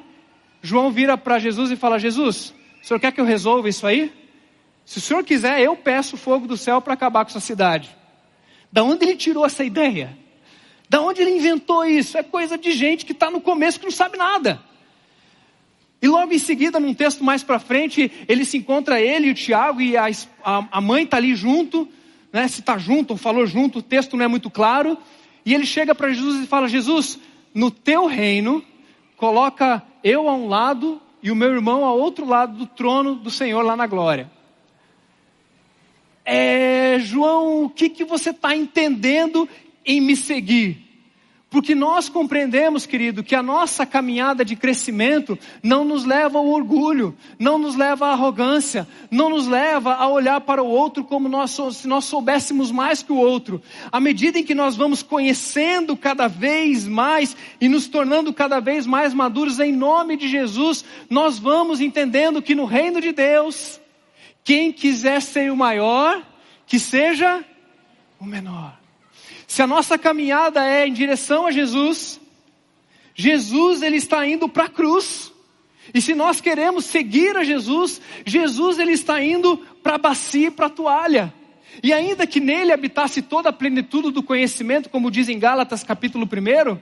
[0.61, 2.53] João vira para Jesus e fala: Jesus,
[2.83, 4.13] o senhor quer que eu resolva isso aí?
[4.85, 7.89] Se o senhor quiser, eu peço fogo do céu para acabar com essa cidade.
[8.71, 10.19] Da onde ele tirou essa ideia?
[10.87, 12.19] Da onde ele inventou isso?
[12.19, 14.61] É coisa de gente que está no começo que não sabe nada.
[16.03, 19.35] E logo em seguida, num texto mais para frente, ele se encontra ele e o
[19.35, 20.11] Tiago e a,
[20.45, 21.89] a, a mãe está ali junto,
[22.31, 22.47] né?
[22.49, 24.99] Se está junto ou falou junto, o texto não é muito claro.
[25.43, 27.19] E ele chega para Jesus e fala: Jesus,
[27.55, 28.65] no teu reino,
[29.17, 33.31] coloca eu a um lado e o meu irmão ao outro lado do trono do
[33.31, 34.31] Senhor lá na glória
[36.33, 39.49] é, João, o que, que você está entendendo
[39.85, 40.90] em me seguir?
[41.51, 47.17] Porque nós compreendemos, querido, que a nossa caminhada de crescimento não nos leva ao orgulho,
[47.41, 51.59] não nos leva à arrogância, não nos leva a olhar para o outro como nós,
[51.73, 53.61] se nós soubéssemos mais que o outro.
[53.91, 58.87] À medida em que nós vamos conhecendo cada vez mais e nos tornando cada vez
[58.87, 63.81] mais maduros em nome de Jesus, nós vamos entendendo que no reino de Deus,
[64.45, 66.23] quem quiser ser o maior,
[66.65, 67.45] que seja
[68.21, 68.80] o menor.
[69.51, 72.21] Se a nossa caminhada é em direção a Jesus,
[73.17, 75.33] Jesus ele está indo para a cruz.
[75.93, 80.51] E se nós queremos seguir a Jesus, Jesus ele está indo para a bacia e
[80.53, 81.35] para a toalha.
[81.83, 86.27] E ainda que nele habitasse toda a plenitude do conhecimento, como diz em Gálatas capítulo
[86.27, 86.79] 1,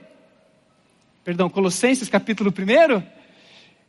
[1.23, 3.01] perdão, Colossenses capítulo 1,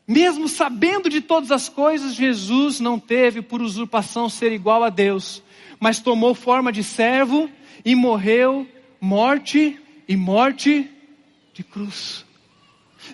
[0.08, 5.42] mesmo sabendo de todas as coisas, Jesus não teve por usurpação ser igual a Deus,
[5.78, 7.46] mas tomou forma de servo
[7.84, 8.66] e morreu
[9.00, 10.90] morte e morte
[11.54, 12.24] de cruz.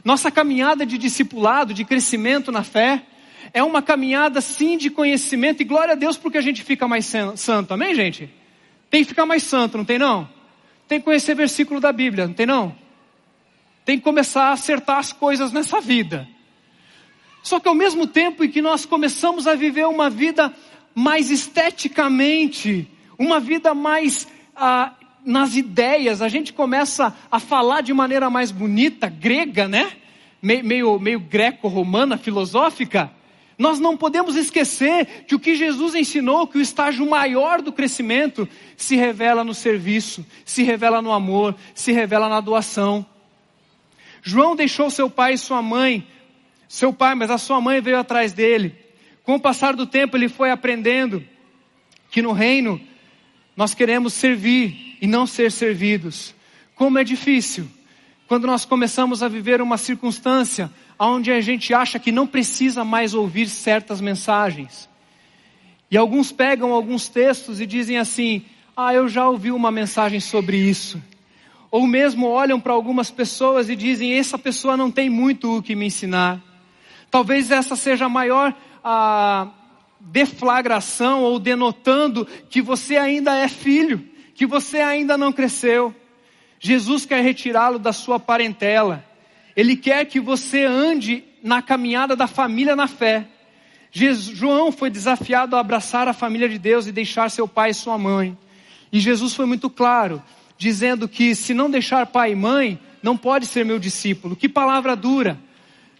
[0.04, 3.02] Nossa caminhada de discipulado, de crescimento na fé,
[3.52, 7.06] é uma caminhada sim de conhecimento e glória a Deus porque a gente fica mais
[7.36, 8.28] santo, amém, gente?
[8.90, 10.28] Tem que ficar mais santo, não tem não?
[10.88, 12.74] Tem que conhecer versículo da Bíblia, não tem não?
[13.84, 16.28] Tem que começar a acertar as coisas nessa vida.
[17.42, 20.52] Só que ao mesmo tempo em que nós começamos a viver uma vida
[20.94, 24.26] mais esteticamente, uma vida mais
[25.24, 29.92] nas ideias, a gente começa a falar de maneira mais bonita, grega, né?
[30.40, 33.10] Meio, meio, meio greco-romana, filosófica.
[33.58, 38.48] Nós não podemos esquecer que o que Jesus ensinou, que o estágio maior do crescimento
[38.76, 43.04] se revela no serviço, se revela no amor, se revela na doação.
[44.22, 46.06] João deixou seu pai e sua mãe
[46.68, 48.74] seu pai, mas a sua mãe veio atrás dele.
[49.22, 51.24] Com o passar do tempo, ele foi aprendendo
[52.10, 52.80] que no reino
[53.56, 56.34] nós queremos servir e não ser servidos.
[56.74, 57.66] Como é difícil
[58.28, 63.14] quando nós começamos a viver uma circunstância onde a gente acha que não precisa mais
[63.14, 64.88] ouvir certas mensagens.
[65.90, 68.44] E alguns pegam alguns textos e dizem assim:
[68.76, 71.02] Ah, eu já ouvi uma mensagem sobre isso.
[71.70, 75.76] Ou mesmo olham para algumas pessoas e dizem: Essa pessoa não tem muito o que
[75.76, 76.42] me ensinar.
[77.10, 79.48] Talvez essa seja a maior a
[80.00, 85.94] deflagração ou denotando que você ainda é filho, que você ainda não cresceu.
[86.58, 89.04] Jesus quer retirá-lo da sua parentela.
[89.54, 93.26] Ele quer que você ande na caminhada da família na fé.
[93.92, 97.96] João foi desafiado a abraçar a família de Deus e deixar seu pai e sua
[97.96, 98.36] mãe.
[98.92, 100.22] E Jesus foi muito claro,
[100.58, 104.36] dizendo que se não deixar pai e mãe, não pode ser meu discípulo.
[104.36, 105.38] Que palavra dura.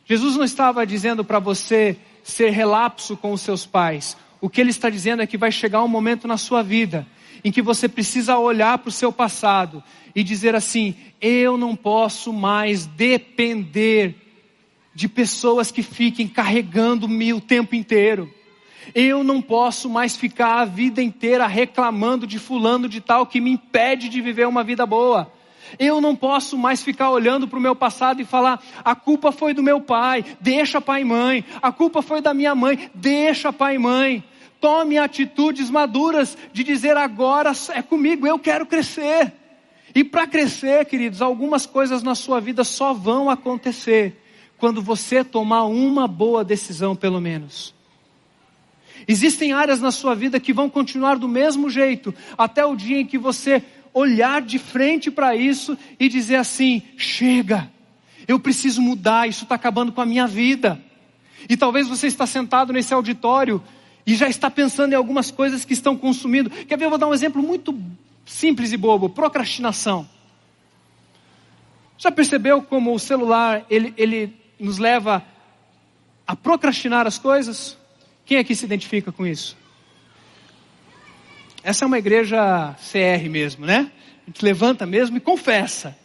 [0.05, 4.17] Jesus não estava dizendo para você ser relapso com os seus pais.
[4.41, 7.07] O que ele está dizendo é que vai chegar um momento na sua vida
[7.45, 9.83] em que você precisa olhar para o seu passado
[10.15, 14.17] e dizer assim: eu não posso mais depender
[14.93, 18.33] de pessoas que fiquem carregando-me o tempo inteiro.
[18.95, 23.51] Eu não posso mais ficar a vida inteira reclamando de fulano de tal que me
[23.51, 25.31] impede de viver uma vida boa.
[25.79, 29.53] Eu não posso mais ficar olhando para o meu passado e falar: a culpa foi
[29.53, 31.45] do meu pai, deixa pai e mãe.
[31.61, 34.25] A culpa foi da minha mãe, deixa pai e mãe.
[34.61, 39.33] Tome atitudes maduras de dizer: agora é comigo, eu quero crescer.
[39.95, 44.21] E para crescer, queridos, algumas coisas na sua vida só vão acontecer
[44.59, 47.75] quando você tomar uma boa decisão, pelo menos.
[49.09, 53.07] Existem áreas na sua vida que vão continuar do mesmo jeito, até o dia em
[53.07, 53.63] que você
[53.97, 57.71] olhar de frente para isso e dizer assim: chega,
[58.29, 60.79] eu preciso mudar, isso está acabando com a minha vida.
[61.49, 63.63] E talvez você está sentado nesse auditório
[64.07, 66.51] e já está pensando em algumas coisas que estão consumindo.
[66.51, 66.85] Quer ver?
[66.85, 67.75] Eu vou dar um exemplo muito
[68.27, 70.07] simples e bobo: procrastinação.
[71.97, 75.25] Já percebeu como o celular ele, ele nos leva
[76.27, 77.79] a procrastinar as coisas?
[78.27, 79.57] Quem aqui se identifica com isso?
[81.67, 83.91] Essa é uma igreja CR mesmo, né?
[84.23, 85.99] A gente levanta mesmo e confessa.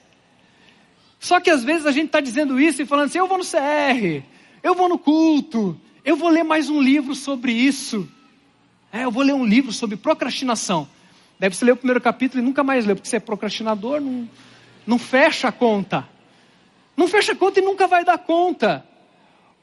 [1.20, 3.44] Só que às vezes a gente está dizendo isso e falando assim: eu vou no
[3.44, 4.24] CR,
[4.64, 8.10] eu vou no culto, eu vou ler mais um livro sobre isso.
[8.92, 10.90] É, eu vou ler um livro sobre procrastinação.
[11.38, 14.28] Deve você ler o primeiro capítulo e nunca mais ler, porque você é procrastinador, não,
[14.88, 16.10] não fecha a conta.
[16.98, 18.84] Não fecha a conta e nunca vai dar conta.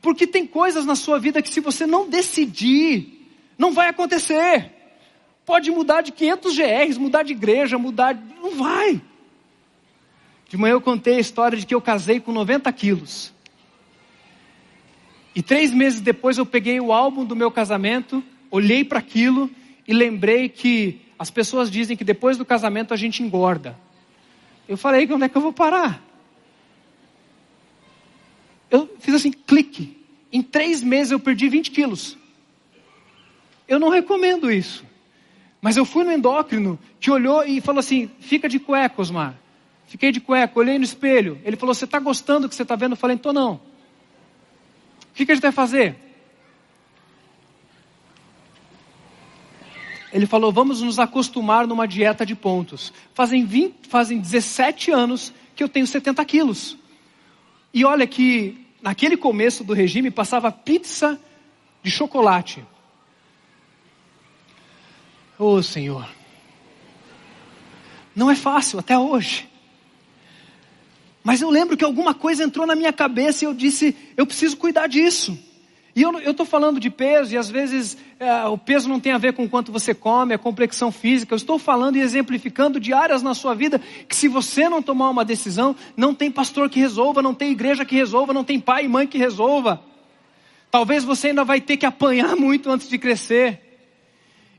[0.00, 3.28] Porque tem coisas na sua vida que se você não decidir,
[3.58, 4.77] não vai acontecer.
[5.48, 8.14] Pode mudar de 500 GRs, mudar de igreja, mudar.
[8.14, 9.00] Não vai.
[10.46, 13.32] De manhã eu contei a história de que eu casei com 90 quilos.
[15.34, 19.50] E três meses depois eu peguei o álbum do meu casamento, olhei para aquilo
[19.86, 23.74] e lembrei que as pessoas dizem que depois do casamento a gente engorda.
[24.68, 26.04] Eu falei, onde é que eu vou parar?
[28.70, 29.96] Eu fiz assim, clique.
[30.30, 32.18] Em três meses eu perdi 20 quilos.
[33.66, 34.86] Eu não recomendo isso.
[35.60, 39.34] Mas eu fui no endócrino que olhou e falou assim: fica de cueca, Osmar.
[39.86, 41.40] Fiquei de cueca, olhei no espelho.
[41.44, 42.92] Ele falou: Você está gostando do que você está vendo?
[42.92, 43.54] Eu falei: Então não.
[43.54, 45.96] O que, que a gente vai fazer?
[50.12, 52.92] Ele falou: Vamos nos acostumar numa dieta de pontos.
[53.14, 56.76] Fazem, 20, fazem 17 anos que eu tenho 70 quilos.
[57.74, 61.18] E olha que naquele começo do regime passava pizza
[61.82, 62.64] de chocolate.
[65.38, 66.08] Oh Senhor,
[68.14, 69.48] não é fácil até hoje.
[71.22, 74.56] Mas eu lembro que alguma coisa entrou na minha cabeça e eu disse: eu preciso
[74.56, 75.38] cuidar disso.
[75.94, 79.18] E eu estou falando de peso, e às vezes é, o peso não tem a
[79.18, 81.34] ver com quanto você come, a complexão física.
[81.34, 85.10] Eu estou falando e exemplificando de áreas na sua vida que, se você não tomar
[85.10, 88.84] uma decisão, não tem pastor que resolva, não tem igreja que resolva, não tem pai
[88.84, 89.82] e mãe que resolva.
[90.70, 93.67] Talvez você ainda vai ter que apanhar muito antes de crescer.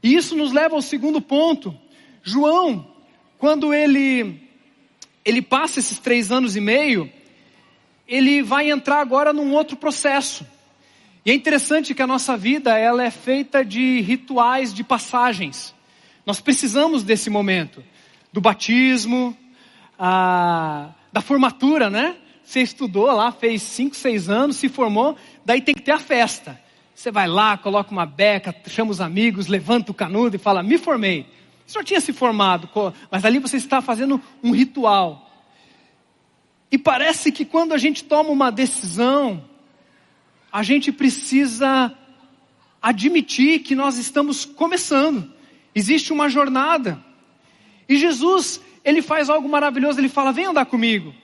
[0.01, 1.75] E isso nos leva ao segundo ponto.
[2.23, 2.87] João,
[3.37, 4.41] quando ele,
[5.23, 7.11] ele passa esses três anos e meio,
[8.07, 10.45] ele vai entrar agora num outro processo.
[11.25, 15.75] E é interessante que a nossa vida ela é feita de rituais, de passagens.
[16.25, 17.83] Nós precisamos desse momento,
[18.31, 19.35] do batismo,
[19.97, 22.15] a, da formatura, né?
[22.43, 26.59] Você estudou lá, fez cinco, seis anos, se formou, daí tem que ter a festa.
[26.99, 30.77] Você vai lá, coloca uma beca, chama os amigos, levanta o canudo e fala: Me
[30.77, 31.25] formei.
[31.65, 32.69] Você já tinha se formado,
[33.09, 35.31] mas ali você está fazendo um ritual.
[36.69, 39.45] E parece que quando a gente toma uma decisão,
[40.51, 41.97] a gente precisa
[42.81, 45.31] admitir que nós estamos começando.
[45.73, 47.01] Existe uma jornada.
[47.87, 51.15] E Jesus, ele faz algo maravilhoso, ele fala: "Vem andar comigo".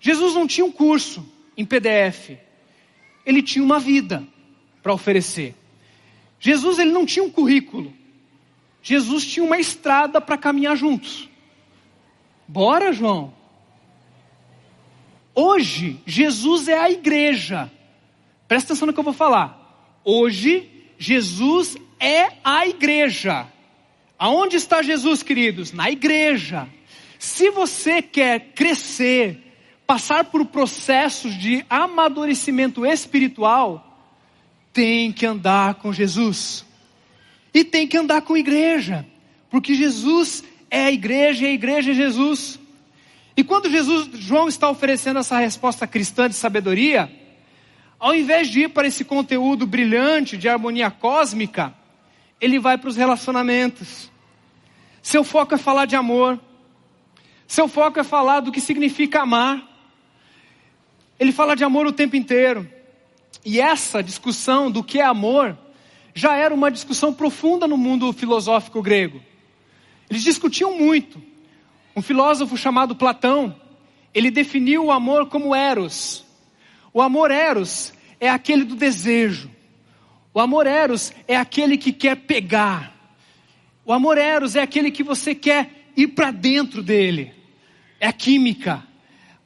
[0.00, 1.22] Jesus não tinha um curso
[1.54, 2.30] em PDF.
[3.26, 4.26] Ele tinha uma vida
[4.82, 5.54] para oferecer.
[6.40, 7.92] Jesus ele não tinha um currículo.
[8.82, 11.28] Jesus tinha uma estrada para caminhar juntos.
[12.48, 13.32] Bora, João.
[15.34, 17.70] Hoje, Jesus é a igreja.
[18.48, 20.00] Presta atenção no que eu vou falar.
[20.04, 20.68] Hoje,
[20.98, 23.46] Jesus é a igreja.
[24.18, 25.72] Aonde está Jesus, queridos?
[25.72, 26.68] Na igreja.
[27.18, 29.38] Se você quer crescer,
[29.86, 33.91] passar por processos de amadurecimento espiritual,
[34.72, 36.64] tem que andar com Jesus.
[37.52, 39.06] E tem que andar com a igreja.
[39.50, 42.58] Porque Jesus é a igreja e a igreja é Jesus.
[43.36, 47.10] E quando Jesus, João está oferecendo essa resposta cristã de sabedoria,
[47.98, 51.74] ao invés de ir para esse conteúdo brilhante de harmonia cósmica,
[52.40, 54.10] ele vai para os relacionamentos.
[55.02, 56.40] Seu foco é falar de amor.
[57.46, 59.62] Seu foco é falar do que significa amar.
[61.18, 62.68] Ele fala de amor o tempo inteiro.
[63.44, 65.56] E essa discussão do que é amor
[66.14, 69.22] já era uma discussão profunda no mundo filosófico grego.
[70.08, 71.22] Eles discutiam muito.
[71.96, 73.54] Um filósofo chamado Platão,
[74.14, 76.24] ele definiu o amor como eros,
[76.92, 79.50] o amor eros é aquele do desejo.
[80.34, 82.92] O amor eros é aquele que quer pegar.
[83.84, 87.32] O amor eros é aquele que você quer ir para dentro dele.
[87.98, 88.82] é a química.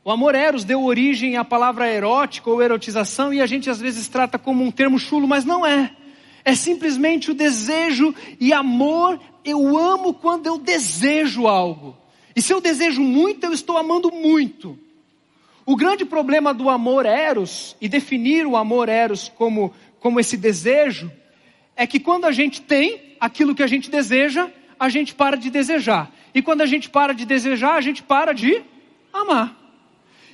[0.07, 4.07] O amor eros deu origem à palavra erótica ou erotização e a gente às vezes
[4.07, 5.91] trata como um termo chulo, mas não é.
[6.45, 9.19] É simplesmente o desejo e amor.
[9.45, 11.97] Eu amo quando eu desejo algo.
[12.37, 14.79] E se eu desejo muito, eu estou amando muito.
[15.67, 21.11] O grande problema do amor eros, e definir o amor eros como, como esse desejo,
[21.75, 25.51] é que quando a gente tem aquilo que a gente deseja, a gente para de
[25.51, 26.13] desejar.
[26.33, 28.63] E quando a gente para de desejar, a gente para de
[29.13, 29.66] amar.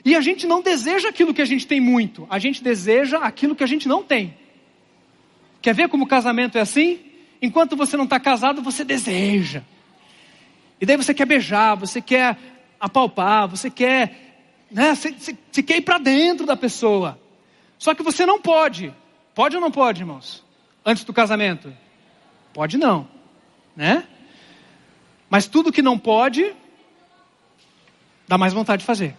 [0.05, 3.55] E a gente não deseja aquilo que a gente tem muito, a gente deseja aquilo
[3.55, 4.37] que a gente não tem.
[5.61, 6.99] Quer ver como o casamento é assim?
[7.41, 9.63] Enquanto você não está casado, você deseja.
[10.81, 12.37] E daí você quer beijar, você quer
[12.81, 17.17] apalpar, você quer, né, você, você, quer ir para dentro da pessoa.
[17.79, 18.93] Só que você não pode.
[19.35, 20.45] Pode ou não pode, irmãos?
[20.85, 21.73] Antes do casamento?
[22.53, 23.09] Pode não,
[23.77, 24.05] né?
[25.31, 26.53] Mas tudo que não pode,
[28.27, 29.15] dá mais vontade de fazer.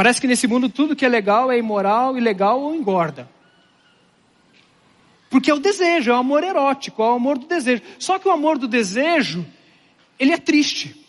[0.00, 3.28] Parece que nesse mundo tudo que é legal é imoral, ilegal ou engorda.
[5.28, 7.82] Porque é o desejo, é o amor erótico, é o amor do desejo.
[7.98, 9.44] Só que o amor do desejo,
[10.18, 11.06] ele é triste.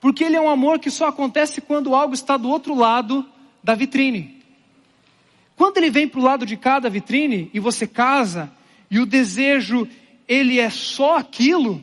[0.00, 3.26] Porque ele é um amor que só acontece quando algo está do outro lado
[3.60, 4.40] da vitrine.
[5.56, 8.52] Quando ele vem para o lado de cada vitrine e você casa,
[8.88, 9.88] e o desejo,
[10.28, 11.82] ele é só aquilo,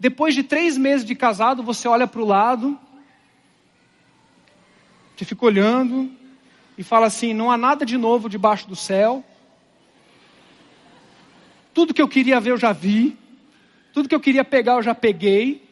[0.00, 2.76] depois de três meses de casado, você olha para o lado,
[5.16, 6.10] você fica olhando
[6.76, 9.24] e fala assim: não há nada de novo debaixo do céu.
[11.72, 13.16] Tudo que eu queria ver eu já vi.
[13.92, 15.62] Tudo que eu queria pegar eu já peguei.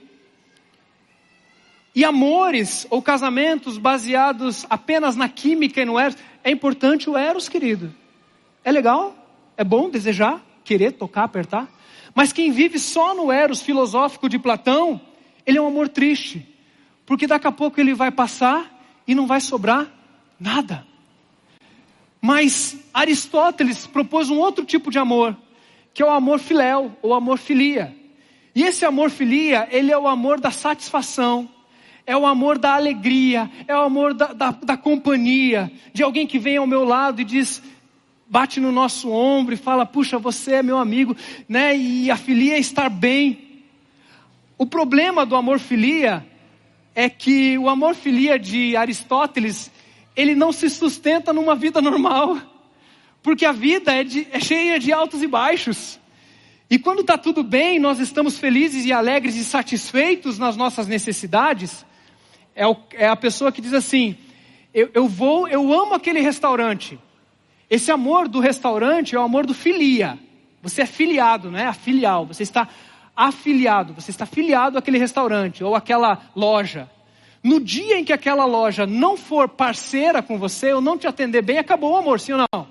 [1.95, 6.17] E amores ou casamentos baseados apenas na química e no eros.
[6.43, 7.95] É importante o eros, querido.
[8.65, 9.15] É legal,
[9.57, 11.69] é bom desejar, querer, tocar, apertar.
[12.15, 15.01] Mas quem vive só no eros filosófico de Platão,
[15.45, 16.49] ele é um amor triste.
[17.05, 18.72] Porque daqui a pouco ele vai passar
[19.07, 19.91] e não vai sobrar
[20.39, 20.87] nada.
[22.21, 25.37] Mas Aristóteles propôs um outro tipo de amor,
[25.93, 27.97] que é o amor filéu, ou amor filia.
[28.55, 31.49] E esse amor filia, ele é o amor da satisfação,
[32.07, 36.39] é o amor da alegria, é o amor da, da, da, companhia, de alguém que
[36.39, 37.63] vem ao meu lado e diz,
[38.29, 41.17] bate no nosso ombro e fala, puxa, você é meu amigo,
[41.49, 41.77] né?
[41.77, 43.65] E a filia é estar bem.
[44.59, 46.27] O problema do amor filia
[46.95, 49.71] é que o amor filia de Aristóteles,
[50.15, 52.39] ele não se sustenta numa vida normal.
[53.23, 55.99] Porque a vida é, de, é cheia de altos e baixos.
[56.69, 61.85] E quando está tudo bem, nós estamos felizes e alegres e satisfeitos nas nossas necessidades.
[62.55, 64.17] É, o, é a pessoa que diz assim:
[64.75, 66.99] eu, eu vou, eu amo aquele restaurante.
[67.71, 70.19] Esse amor do restaurante é o amor do filia.
[70.63, 71.67] Você é filiado, não é?
[71.67, 72.27] A filial.
[72.27, 72.69] Você está
[73.17, 73.95] afiliado.
[73.95, 76.91] Você está filiado àquele restaurante ou àquela loja.
[77.43, 81.43] No dia em que aquela loja não for parceira com você ou não te atender
[81.43, 82.69] bem, acabou o amor, sim ou não?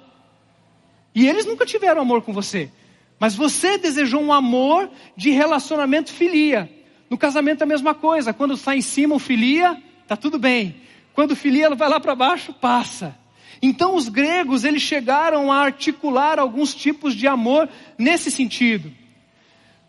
[1.14, 2.72] E eles nunca tiveram amor com você.
[3.20, 6.70] Mas você desejou um amor de relacionamento filia.
[7.10, 8.34] No casamento é a mesma coisa.
[8.34, 10.78] Quando está em cima o filia, tá tudo bem.
[11.14, 13.16] Quando o filia vai lá para baixo, passa.
[13.62, 18.92] Então os gregos, eles chegaram a articular alguns tipos de amor nesse sentido.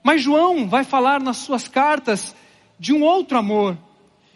[0.03, 2.35] Mas João vai falar nas suas cartas
[2.79, 3.79] de um outro amor.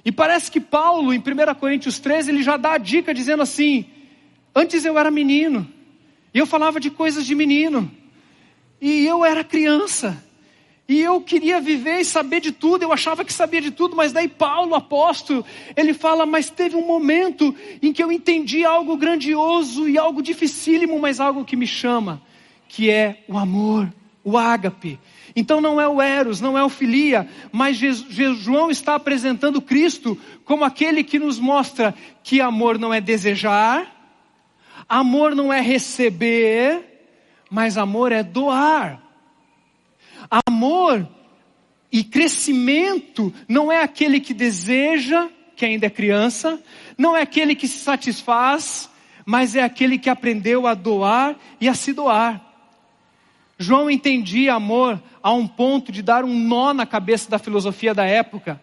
[0.05, 1.23] E parece que Paulo, em 1
[1.59, 3.87] Coríntios 13, ele já dá a dica dizendo assim:
[4.55, 5.67] Antes eu era menino,
[6.33, 7.91] e eu falava de coisas de menino.
[8.81, 10.23] E eu era criança.
[10.89, 14.13] E eu queria viver e saber de tudo, eu achava que sabia de tudo, mas
[14.13, 15.45] daí Paulo, apóstolo,
[15.75, 17.53] ele fala: Mas teve um momento
[17.83, 22.23] em que eu entendi algo grandioso e algo dificílimo, mas algo que me chama,
[22.69, 23.93] que é o amor,
[24.23, 25.01] o ágape.
[25.37, 30.65] Então não é o Eros, não é o Filia, mas João está apresentando Cristo como
[30.65, 33.97] aquele que nos mostra que amor não é desejar,
[34.89, 37.09] Amor não é receber,
[37.51, 39.03] mas amor é doar.
[40.47, 41.09] Amor
[41.91, 46.63] e crescimento não é aquele que deseja, que ainda é criança,
[46.97, 48.89] não é aquele que se satisfaz,
[49.25, 52.46] mas é aquele que aprendeu a doar e a se doar.
[53.59, 58.05] João entendia amor a um ponto de dar um nó na cabeça da filosofia da
[58.05, 58.61] época,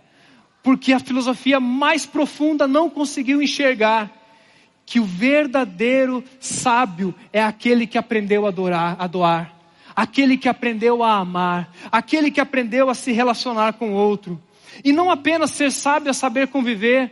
[0.62, 4.12] porque a filosofia mais profunda não conseguiu enxergar
[4.86, 9.56] que o verdadeiro sábio é aquele que aprendeu a, adorar, a doar,
[9.96, 14.42] aquele que aprendeu a amar, aquele que aprendeu a se relacionar com o outro.
[14.84, 17.12] E não apenas ser sábio é saber conviver,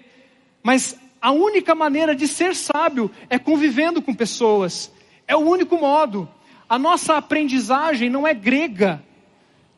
[0.64, 4.92] mas a única maneira de ser sábio é convivendo com pessoas.
[5.28, 6.28] É o único modo.
[6.72, 9.04] A nossa aprendizagem não é grega.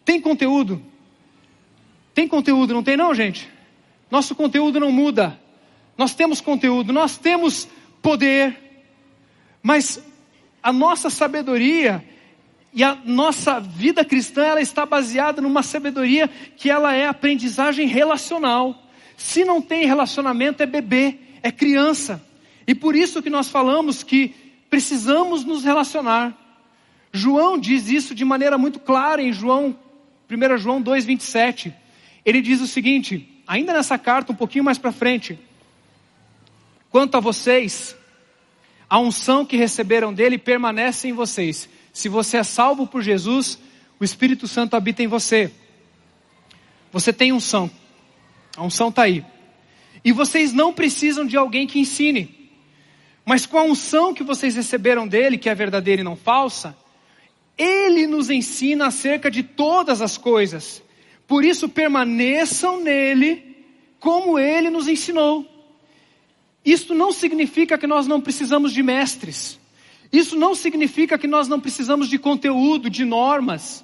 [0.05, 0.79] Tem conteúdo.
[2.13, 3.49] Tem conteúdo, não tem não, gente?
[4.11, 5.39] nosso conteúdo não muda.
[5.97, 7.67] Nós temos conteúdo, nós temos
[7.99, 8.83] poder,
[9.63, 9.99] mas
[10.61, 12.07] a nossa sabedoria
[12.71, 18.83] e a nossa vida cristã ela está baseada numa sabedoria que ela é aprendizagem relacional.
[19.17, 22.23] Se não tem relacionamento é bebê, é criança.
[22.67, 24.35] E por isso que nós falamos que
[24.69, 26.42] precisamos nos relacionar.
[27.13, 29.77] João diz isso de maneira muito clara em João,
[30.27, 31.71] 1 João 2:27.
[32.25, 35.37] Ele diz o seguinte: ainda nessa carta, um pouquinho mais para frente.
[36.89, 37.95] Quanto a vocês,
[38.89, 41.69] a unção que receberam dele permanece em vocês.
[41.91, 43.59] Se você é salvo por Jesus,
[43.99, 45.51] o Espírito Santo habita em você.
[46.91, 47.69] Você tem unção.
[48.57, 49.23] A unção está aí.
[50.03, 52.51] E vocês não precisam de alguém que ensine.
[53.25, 56.75] Mas com a unção que vocês receberam dele, que é verdadeira e não falsa,
[57.57, 60.81] ele nos ensina acerca de todas as coisas.
[61.27, 63.55] Por isso permaneçam nele,
[63.99, 65.47] como ele nos ensinou.
[66.65, 69.59] Isto não significa que nós não precisamos de mestres.
[70.11, 73.83] Isso não significa que nós não precisamos de conteúdo, de normas.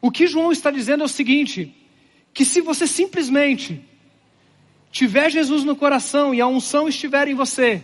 [0.00, 1.74] O que João está dizendo é o seguinte:
[2.32, 3.82] que se você simplesmente
[4.90, 7.82] tiver Jesus no coração e a unção estiver em você,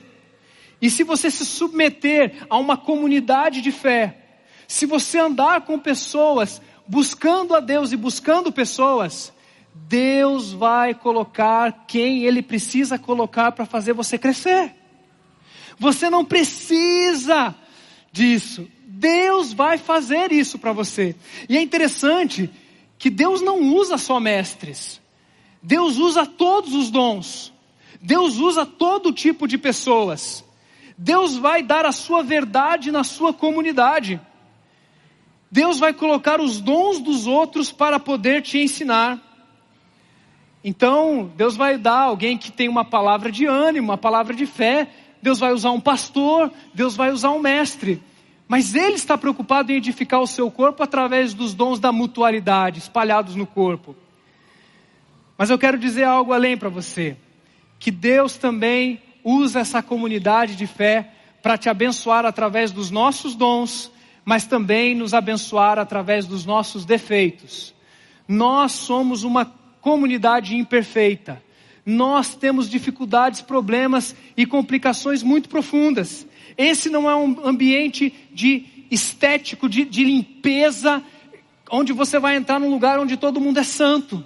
[0.80, 4.25] e se você se submeter a uma comunidade de fé,
[4.68, 9.32] se você andar com pessoas buscando a Deus e buscando pessoas,
[9.74, 14.74] Deus vai colocar quem Ele precisa colocar para fazer você crescer.
[15.78, 17.54] Você não precisa
[18.10, 18.68] disso.
[18.86, 21.14] Deus vai fazer isso para você.
[21.48, 22.50] E é interessante
[22.98, 25.00] que Deus não usa só mestres.
[25.62, 27.52] Deus usa todos os dons.
[28.00, 30.44] Deus usa todo tipo de pessoas.
[30.96, 34.20] Deus vai dar a sua verdade na sua comunidade.
[35.56, 39.18] Deus vai colocar os dons dos outros para poder te ensinar.
[40.62, 44.86] Então, Deus vai dar alguém que tem uma palavra de ânimo, uma palavra de fé.
[45.22, 48.02] Deus vai usar um pastor, Deus vai usar um mestre.
[48.46, 53.34] Mas Ele está preocupado em edificar o seu corpo através dos dons da mutualidade espalhados
[53.34, 53.96] no corpo.
[55.38, 57.16] Mas eu quero dizer algo além para você:
[57.78, 63.95] que Deus também usa essa comunidade de fé para te abençoar através dos nossos dons
[64.26, 67.72] mas também nos abençoar através dos nossos defeitos.
[68.26, 69.46] Nós somos uma
[69.80, 71.40] comunidade imperfeita.
[71.86, 76.26] Nós temos dificuldades, problemas e complicações muito profundas.
[76.58, 81.00] Esse não é um ambiente de estético, de, de limpeza,
[81.70, 84.24] onde você vai entrar num lugar onde todo mundo é santo.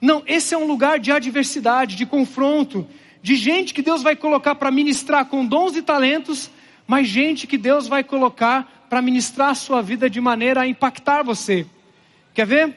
[0.00, 2.86] Não, esse é um lugar de adversidade, de confronto,
[3.20, 6.48] de gente que Deus vai colocar para ministrar com dons e talentos,
[6.86, 11.24] mas gente que Deus vai colocar para ministrar a sua vida de maneira a impactar
[11.24, 11.66] você.
[12.32, 12.76] Quer ver?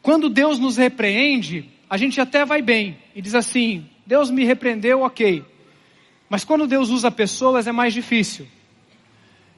[0.00, 5.02] Quando Deus nos repreende, a gente até vai bem e diz assim: Deus me repreendeu,
[5.02, 5.44] ok.
[6.30, 8.48] Mas quando Deus usa pessoas é mais difícil.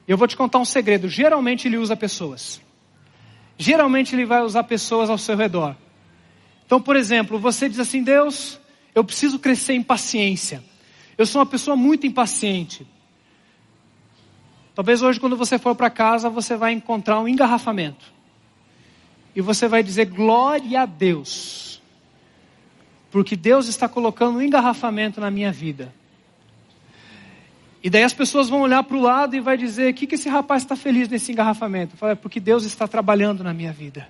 [0.05, 2.59] Eu vou te contar um segredo: geralmente Ele usa pessoas.
[3.57, 5.73] Geralmente Ele vai usar pessoas ao seu redor.
[6.65, 8.59] Então, por exemplo, você diz assim: Deus,
[8.93, 10.61] eu preciso crescer em paciência.
[11.17, 12.85] Eu sou uma pessoa muito impaciente.
[14.77, 18.05] Talvez hoje, quando você for para casa, você vai encontrar um engarrafamento.
[19.35, 21.81] E você vai dizer glória a Deus.
[23.09, 25.91] Porque Deus está colocando um engarrafamento na minha vida.
[27.83, 30.13] E daí as pessoas vão olhar para o lado e vai dizer: o que, que
[30.13, 31.95] esse rapaz está feliz nesse engarrafamento?
[31.95, 34.07] Eu falo, é porque Deus está trabalhando na minha vida.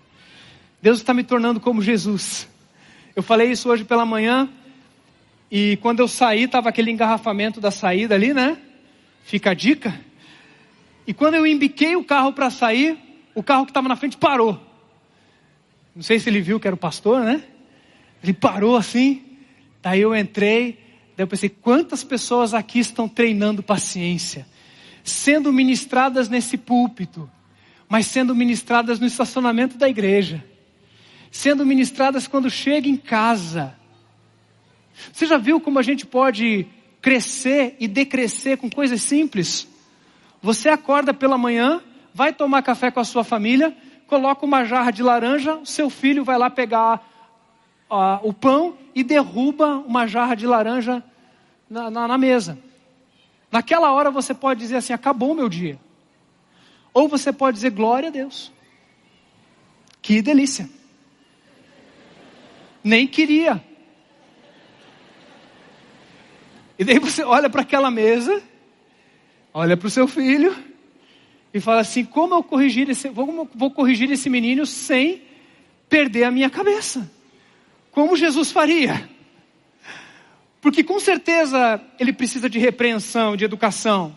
[0.82, 2.46] Deus está me tornando como Jesus.
[3.16, 4.50] Eu falei isso hoje pela manhã.
[5.50, 8.58] E quando eu saí, estava aquele engarrafamento da saída ali, né?
[9.24, 10.07] Fica a dica.
[11.08, 12.98] E quando eu embiquei o carro para sair,
[13.34, 14.62] o carro que estava na frente parou.
[15.96, 17.42] Não sei se ele viu que era o pastor, né?
[18.22, 19.24] Ele parou assim.
[19.82, 20.78] Daí eu entrei.
[21.16, 24.46] Daí eu pensei: quantas pessoas aqui estão treinando paciência?
[25.02, 27.32] Sendo ministradas nesse púlpito,
[27.88, 30.44] mas sendo ministradas no estacionamento da igreja.
[31.32, 33.74] Sendo ministradas quando chega em casa.
[35.14, 36.68] Você já viu como a gente pode
[37.02, 39.68] crescer e decrescer com coisas simples?
[40.48, 41.82] Você acorda pela manhã,
[42.14, 43.76] vai tomar café com a sua família,
[44.08, 47.06] coloca uma jarra de laranja, seu filho vai lá pegar
[47.92, 51.04] uh, o pão e derruba uma jarra de laranja
[51.70, 52.58] na, na, na mesa.
[53.52, 55.78] Naquela hora você pode dizer assim: acabou o meu dia.
[56.94, 58.50] Ou você pode dizer glória a Deus.
[60.02, 60.70] Que delícia.
[62.82, 63.62] Nem queria.
[66.80, 68.42] E daí você olha para aquela mesa
[69.54, 70.56] olha para o seu filho
[71.54, 75.22] e fala assim: como eu corrigir esse, como vou corrigir esse menino sem
[75.90, 77.18] perder a minha cabeça?
[77.98, 79.10] como Jesus faria.
[80.62, 84.16] Porque com certeza ele precisa de repreensão, de educação.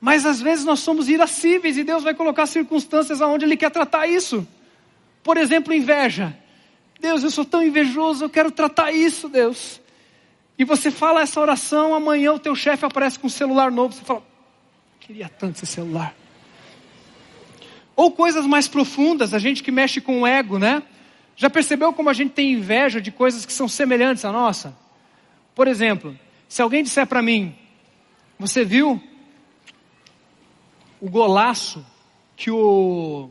[0.00, 4.06] Mas às vezes nós somos irascíveis e Deus vai colocar circunstâncias aonde Ele quer tratar
[4.06, 4.48] isso.
[5.22, 6.34] Por exemplo, inveja.
[6.98, 9.78] Deus, eu sou tão invejoso, eu quero tratar isso, Deus.
[10.58, 14.02] E você fala essa oração, amanhã o teu chefe aparece com um celular novo, você
[14.02, 14.22] fala,
[14.98, 16.14] queria tanto esse celular.
[17.94, 20.82] Ou coisas mais profundas, a gente que mexe com o ego, né?
[21.36, 24.76] Já percebeu como a gente tem inveja de coisas que são semelhantes à nossa?
[25.54, 27.54] Por exemplo, se alguém disser para mim,
[28.36, 29.00] você viu
[31.00, 31.86] o golaço
[32.36, 33.30] que o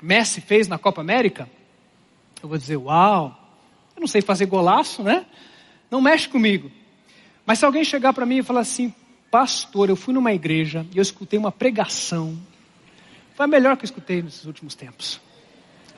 [0.00, 1.48] Messi fez na Copa América,
[2.42, 3.34] eu vou dizer, uau,
[3.94, 5.26] eu não sei fazer golaço, né?
[5.90, 6.70] Não mexe comigo.
[7.44, 8.92] Mas se alguém chegar para mim e falar assim,
[9.30, 12.36] pastor, eu fui numa igreja e eu escutei uma pregação,
[13.34, 15.20] foi a melhor que eu escutei nesses últimos tempos.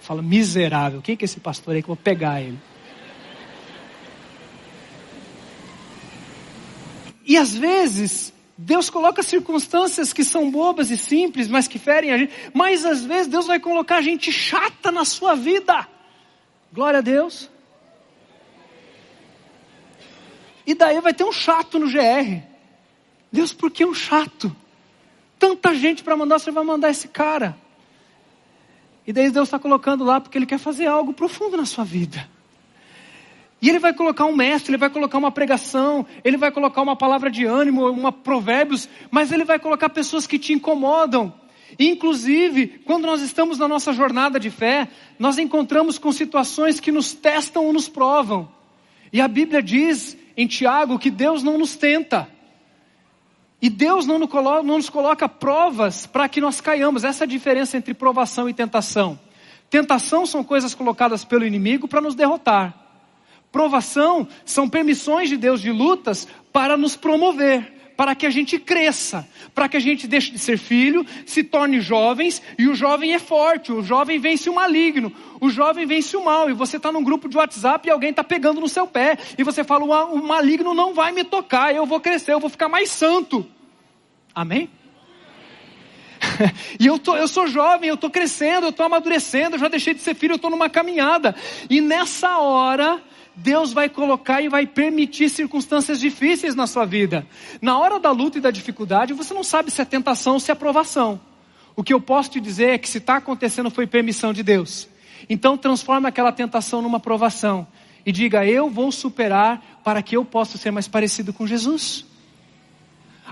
[0.00, 2.58] Fala, miserável, quem que é esse pastor aí que eu vou pegar ele?
[7.24, 12.18] E às vezes, Deus coloca circunstâncias que são bobas e simples, mas que ferem a
[12.18, 12.32] gente.
[12.54, 15.86] Mas às vezes Deus vai colocar gente chata na sua vida.
[16.72, 17.50] Glória a Deus.
[20.68, 22.42] E daí vai ter um chato no GR.
[23.32, 24.54] Deus, por que um chato?
[25.38, 27.56] Tanta gente para mandar, você vai mandar esse cara.
[29.06, 32.28] E daí Deus está colocando lá porque Ele quer fazer algo profundo na sua vida.
[33.62, 36.94] E ele vai colocar um mestre, ele vai colocar uma pregação, ele vai colocar uma
[36.94, 41.32] palavra de ânimo, uma provérbios, mas ele vai colocar pessoas que te incomodam.
[41.78, 44.86] inclusive, quando nós estamos na nossa jornada de fé,
[45.18, 48.48] nós encontramos com situações que nos testam ou nos provam.
[49.10, 52.28] E a Bíblia diz em Tiago que Deus não nos tenta.
[53.60, 57.02] E Deus não nos coloca, provas para que nós caiamos.
[57.02, 59.18] Essa é a diferença entre provação e tentação.
[59.68, 62.72] Tentação são coisas colocadas pelo inimigo para nos derrotar.
[63.50, 69.28] Provação são permissões de Deus de lutas para nos promover, para que a gente cresça,
[69.52, 73.18] para que a gente deixe de ser filho, se torne jovens, e o jovem é
[73.18, 77.02] forte, o jovem vence o maligno, o jovem vence o mal, e você está num
[77.02, 80.74] grupo de WhatsApp e alguém está pegando no seu pé, e você fala, o maligno
[80.74, 83.44] não vai me tocar, eu vou crescer, eu vou ficar mais santo.
[84.32, 84.70] Amém?
[86.78, 89.92] e eu, tô, eu sou jovem, eu estou crescendo, eu estou amadurecendo, eu já deixei
[89.92, 91.34] de ser filho, eu estou numa caminhada.
[91.68, 93.02] E nessa hora,
[93.38, 97.24] Deus vai colocar e vai permitir circunstâncias difíceis na sua vida.
[97.62, 100.50] Na hora da luta e da dificuldade, você não sabe se é tentação ou se
[100.50, 101.20] é aprovação.
[101.76, 104.88] O que eu posso te dizer é que se está acontecendo foi permissão de Deus.
[105.28, 107.64] Então transforma aquela tentação numa aprovação
[108.04, 112.04] e diga: Eu vou superar para que eu possa ser mais parecido com Jesus.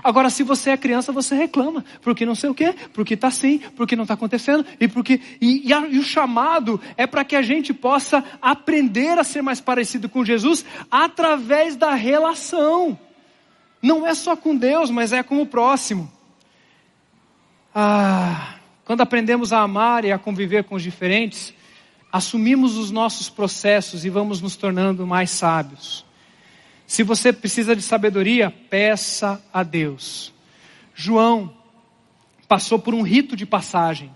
[0.03, 3.59] Agora, se você é criança, você reclama, porque não sei o quê, porque está assim,
[3.75, 5.19] porque não está acontecendo, e porque.
[5.41, 9.41] E, e, a, e o chamado é para que a gente possa aprender a ser
[9.41, 12.97] mais parecido com Jesus através da relação.
[13.81, 16.11] Não é só com Deus, mas é com o próximo.
[17.73, 21.53] Ah, quando aprendemos a amar e a conviver com os diferentes,
[22.11, 26.06] assumimos os nossos processos e vamos nos tornando mais sábios.
[26.87, 30.33] Se você precisa de sabedoria, peça a Deus.
[30.95, 31.53] João
[32.47, 34.09] passou por um rito de passagem.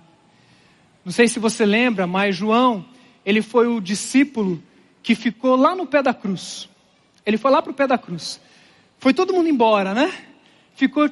[1.04, 2.86] Não sei se você lembra, mas João,
[3.26, 4.64] ele foi o discípulo
[5.04, 6.70] que ficou lá no pé da cruz.
[7.26, 8.40] Ele foi lá para o pé da cruz.
[9.00, 10.10] Foi todo mundo embora, né?
[10.74, 11.10] Ficou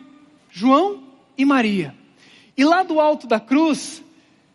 [0.49, 1.03] João
[1.37, 1.93] e Maria.
[2.55, 4.01] E lá do alto da cruz,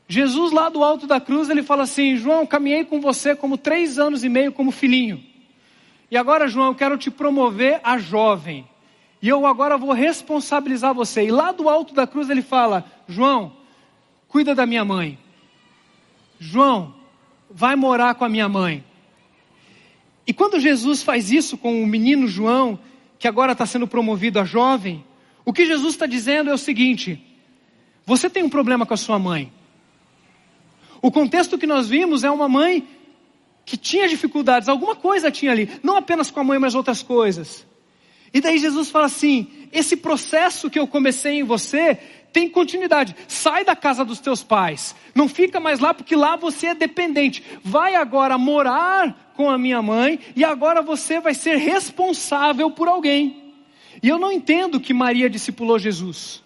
[0.09, 3.99] Jesus lá do alto da cruz, ele fala assim: João, caminhei com você como três
[3.99, 5.34] anos e meio como filhinho.
[6.11, 8.67] E agora, João, eu quero te promover a jovem.
[9.21, 11.25] E eu agora vou responsabilizar você.
[11.25, 13.53] E lá do alto da cruz ele fala: João,
[14.29, 15.19] cuida da minha mãe.
[16.39, 16.95] João,
[17.51, 18.85] vai morar com a minha mãe.
[20.27, 22.79] E quando Jesus faz isso com o menino João,
[23.19, 25.05] que agora está sendo promovido a jovem,
[25.45, 27.23] o que Jesus está dizendo é o seguinte:
[28.05, 29.53] você tem um problema com a sua mãe.
[31.01, 32.87] O contexto que nós vimos é uma mãe
[33.65, 37.67] que tinha dificuldades, alguma coisa tinha ali, não apenas com a mãe, mas outras coisas.
[38.33, 41.99] E daí Jesus fala assim: esse processo que eu comecei em você
[42.33, 43.15] tem continuidade.
[43.29, 47.43] Sai da casa dos teus pais, não fica mais lá porque lá você é dependente.
[47.63, 53.55] Vai agora morar com a minha mãe e agora você vai ser responsável por alguém.
[54.03, 56.44] E eu não entendo que Maria discipulou Jesus.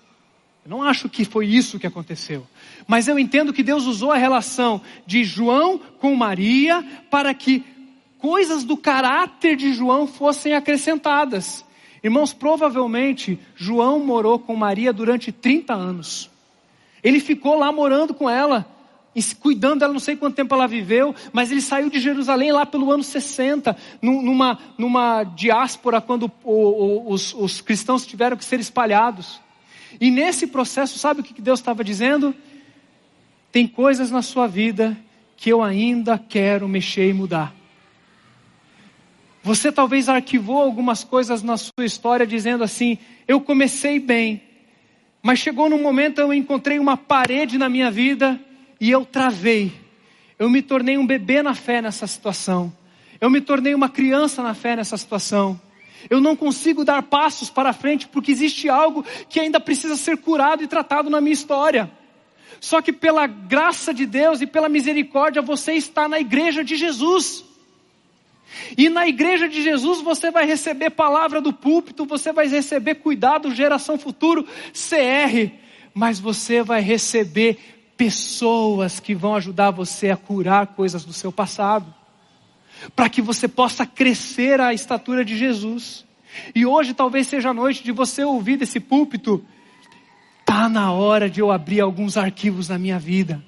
[0.68, 2.46] Não acho que foi isso que aconteceu.
[2.86, 7.64] Mas eu entendo que Deus usou a relação de João com Maria para que
[8.18, 11.64] coisas do caráter de João fossem acrescentadas.
[12.04, 16.28] Irmãos, provavelmente João morou com Maria durante 30 anos.
[17.02, 18.66] Ele ficou lá morando com ela
[19.40, 22.92] cuidando dela, não sei quanto tempo ela viveu, mas ele saiu de Jerusalém lá pelo
[22.92, 29.40] ano 60, numa, numa diáspora, quando os, os cristãos tiveram que ser espalhados.
[30.00, 32.34] E nesse processo, sabe o que Deus estava dizendo?
[33.50, 34.96] Tem coisas na sua vida
[35.36, 37.54] que eu ainda quero mexer e mudar.
[39.42, 44.42] Você talvez arquivou algumas coisas na sua história dizendo assim: eu comecei bem,
[45.22, 48.38] mas chegou num momento eu encontrei uma parede na minha vida
[48.80, 49.72] e eu travei.
[50.38, 52.72] Eu me tornei um bebê na fé nessa situação.
[53.20, 55.60] Eu me tornei uma criança na fé nessa situação.
[56.08, 60.62] Eu não consigo dar passos para frente porque existe algo que ainda precisa ser curado
[60.62, 61.90] e tratado na minha história.
[62.60, 67.44] Só que pela graça de Deus e pela misericórdia você está na igreja de Jesus.
[68.76, 73.54] E na igreja de Jesus você vai receber palavra do púlpito, você vai receber cuidado,
[73.54, 75.52] geração futuro, CR,
[75.94, 77.58] mas você vai receber
[77.96, 81.92] pessoas que vão ajudar você a curar coisas do seu passado,
[82.94, 86.04] para que você possa crescer à estatura de Jesus.
[86.54, 89.44] E hoje talvez seja a noite de você ouvir desse púlpito,
[90.44, 93.42] tá na hora de eu abrir alguns arquivos na minha vida,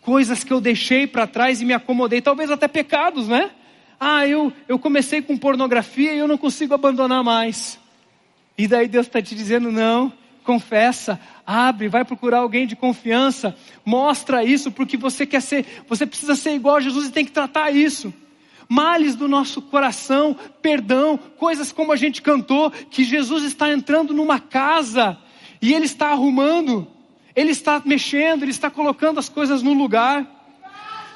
[0.00, 3.50] coisas que eu deixei para trás e me acomodei, talvez até pecados, né?
[3.98, 7.78] Ah, eu, eu comecei com pornografia e eu não consigo abandonar mais.
[8.58, 10.12] E daí Deus está te dizendo: não,
[10.44, 16.36] confessa, abre, vai procurar alguém de confiança, mostra isso, porque você quer ser, você precisa
[16.36, 18.12] ser igual a Jesus e tem que tratar isso.
[18.68, 24.40] Males do nosso coração, perdão, coisas como a gente cantou, que Jesus está entrando numa
[24.40, 25.18] casa
[25.60, 26.86] e Ele está arrumando,
[27.34, 30.26] Ele está mexendo, Ele está colocando as coisas no lugar.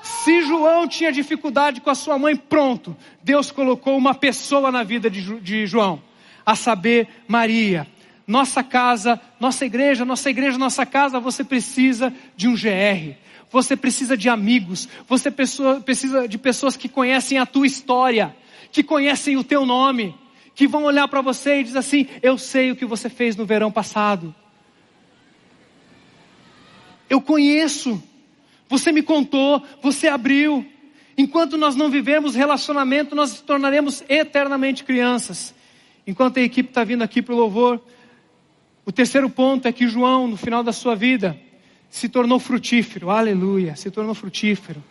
[0.03, 5.11] Se João tinha dificuldade com a sua mãe, pronto, Deus colocou uma pessoa na vida
[5.11, 6.03] de, de João,
[6.45, 7.87] a saber, Maria
[8.29, 13.17] nossa casa, nossa igreja, nossa igreja, nossa casa, você precisa de um GR.
[13.51, 18.37] Você precisa de amigos, você precisa de pessoas que conhecem a tua história,
[18.71, 20.15] que conhecem o teu nome,
[20.55, 23.47] que vão olhar para você e dizer assim: Eu sei o que você fez no
[23.47, 24.35] verão passado.
[27.09, 28.03] Eu conheço,
[28.69, 30.67] você me contou, você abriu.
[31.17, 35.55] Enquanto nós não vivemos relacionamento, nós nos tornaremos eternamente crianças.
[36.07, 37.83] Enquanto a equipe está vindo aqui para o louvor,
[38.85, 41.39] o terceiro ponto é que João, no final da sua vida,
[41.91, 43.11] se tornou frutífero.
[43.11, 44.83] Aleluia, se tornou frutífero.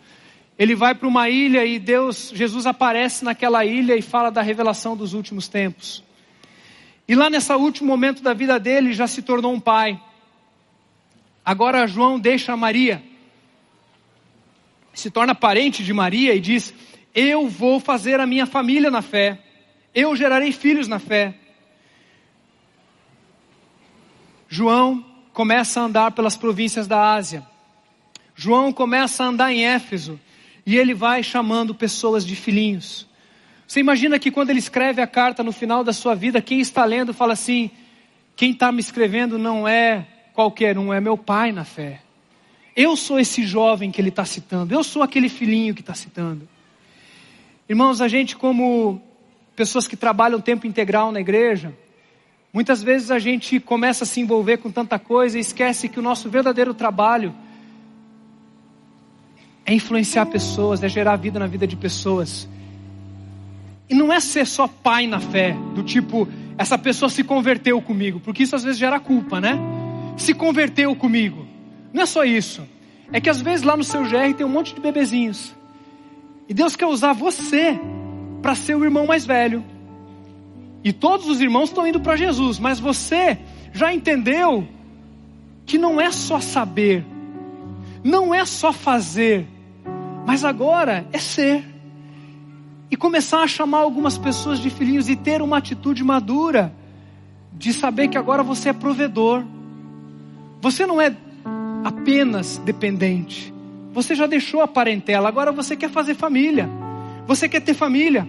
[0.58, 4.96] Ele vai para uma ilha e Deus, Jesus aparece naquela ilha e fala da revelação
[4.96, 6.02] dos últimos tempos.
[7.06, 10.00] E lá nesse último momento da vida dele já se tornou um pai.
[11.44, 13.02] Agora João deixa Maria,
[14.92, 16.74] se torna parente de Maria e diz:
[17.14, 19.38] Eu vou fazer a minha família na fé,
[19.94, 21.34] eu gerarei filhos na fé.
[24.48, 25.07] João
[25.38, 27.46] começa a andar pelas províncias da Ásia.
[28.34, 30.18] João começa a andar em Éfeso
[30.66, 33.06] e ele vai chamando pessoas de filhinhos.
[33.64, 36.84] Você imagina que quando ele escreve a carta no final da sua vida, quem está
[36.84, 37.70] lendo fala assim:
[38.34, 42.00] quem está me escrevendo não é qualquer um, é meu pai na fé.
[42.74, 46.48] Eu sou esse jovem que ele está citando, eu sou aquele filhinho que está citando.
[47.68, 49.00] Irmãos, a gente, como
[49.54, 51.72] pessoas que trabalham tempo integral na igreja,
[52.52, 56.02] Muitas vezes a gente começa a se envolver com tanta coisa e esquece que o
[56.02, 57.34] nosso verdadeiro trabalho
[59.66, 62.48] é influenciar pessoas, é gerar vida na vida de pessoas.
[63.88, 66.26] E não é ser só pai na fé, do tipo,
[66.56, 69.58] essa pessoa se converteu comigo, porque isso às vezes gera culpa, né?
[70.16, 71.46] Se converteu comigo.
[71.92, 72.66] Não é só isso.
[73.12, 75.54] É que às vezes lá no seu GR tem um monte de bebezinhos.
[76.48, 77.78] E Deus quer usar você
[78.40, 79.62] para ser o irmão mais velho,
[80.88, 83.38] e todos os irmãos estão indo para Jesus, mas você
[83.74, 84.66] já entendeu
[85.66, 87.04] que não é só saber,
[88.02, 89.46] não é só fazer,
[90.26, 91.62] mas agora é ser.
[92.90, 96.72] E começar a chamar algumas pessoas de filhinhos e ter uma atitude madura
[97.52, 99.44] de saber que agora você é provedor.
[100.58, 101.14] Você não é
[101.84, 103.52] apenas dependente.
[103.92, 106.66] Você já deixou a parentela, agora você quer fazer família.
[107.26, 108.26] Você quer ter família.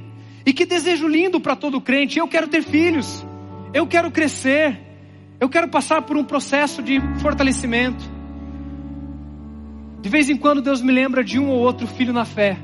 [0.50, 2.18] E que desejo lindo para todo crente.
[2.18, 3.24] Eu quero ter filhos.
[3.72, 4.80] Eu quero crescer.
[5.40, 8.04] Eu quero passar por um processo de fortalecimento.
[10.02, 12.58] De vez em quando Deus me lembra de um ou outro filho na fé,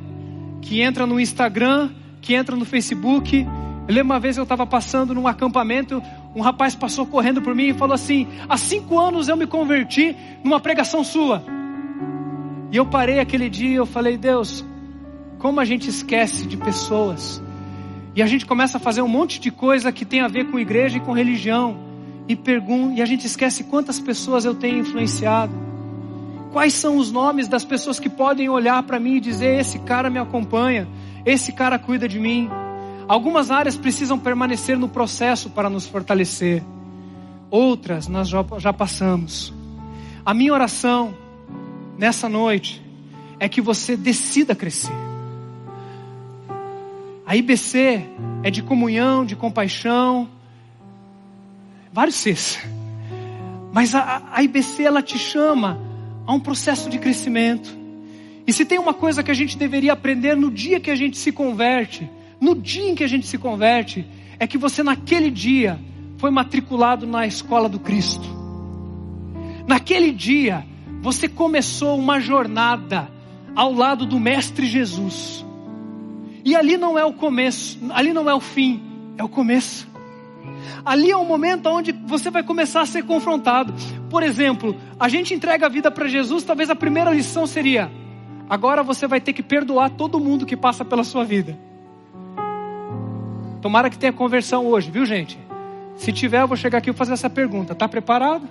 [0.63, 3.45] que entra no Instagram, que entra no Facebook.
[3.87, 6.01] Eu lembro uma vez eu estava passando num acampamento,
[6.35, 10.15] um rapaz passou correndo por mim e falou assim: Há cinco anos eu me converti
[10.43, 11.43] numa pregação sua.
[12.71, 14.65] E eu parei aquele dia e eu falei: Deus,
[15.37, 17.43] como a gente esquece de pessoas
[18.15, 20.57] e a gente começa a fazer um monte de coisa que tem a ver com
[20.57, 21.77] igreja e com religião.
[22.27, 25.53] E, pergunta, e a gente esquece quantas pessoas eu tenho influenciado.
[26.53, 30.09] Quais são os nomes das pessoas que podem olhar para mim e dizer: esse cara
[30.09, 30.87] me acompanha,
[31.25, 32.49] esse cara cuida de mim?
[33.05, 36.63] Algumas áreas precisam permanecer no processo para nos fortalecer,
[37.51, 39.53] outras nós já, já passamos.
[40.25, 41.13] A minha oração
[41.97, 42.81] nessa noite
[43.39, 45.04] é que você decida crescer.
[47.25, 48.05] A IBC
[48.43, 50.29] é de comunhão, de compaixão,
[51.91, 52.59] vários Cs.
[53.73, 55.79] Mas a, a IBC ela te chama
[56.27, 57.75] a um processo de crescimento.
[58.45, 61.17] E se tem uma coisa que a gente deveria aprender no dia que a gente
[61.17, 62.09] se converte,
[62.39, 64.05] no dia em que a gente se converte,
[64.39, 65.79] é que você naquele dia
[66.17, 68.27] foi matriculado na escola do Cristo.
[69.67, 70.65] Naquele dia,
[71.01, 73.09] você começou uma jornada
[73.55, 75.44] ao lado do Mestre Jesus.
[76.45, 78.79] E ali não é o começo, ali não é o fim,
[79.17, 79.87] é o começo.
[80.85, 83.73] Ali é o momento onde você vai começar a ser confrontado.
[84.11, 87.91] Por exemplo, a gente entrega a vida para Jesus, talvez a primeira lição seria:
[88.47, 91.57] agora você vai ter que perdoar todo mundo que passa pela sua vida.
[93.59, 95.39] Tomara que tenha conversão hoje, viu gente?
[95.95, 97.73] Se tiver, eu vou chegar aqui e fazer essa pergunta.
[97.73, 98.47] Está preparado?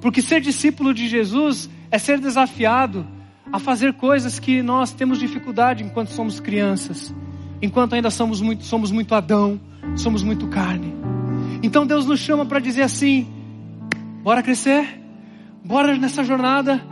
[0.00, 3.06] Porque ser discípulo de Jesus é ser desafiado
[3.50, 7.14] a fazer coisas que nós temos dificuldade enquanto somos crianças,
[7.60, 9.60] enquanto ainda somos muito, somos muito Adão,
[9.96, 10.94] somos muito carne.
[11.62, 13.26] Então Deus nos chama para dizer assim:
[14.22, 15.00] bora crescer,
[15.64, 16.82] bora nessa jornada,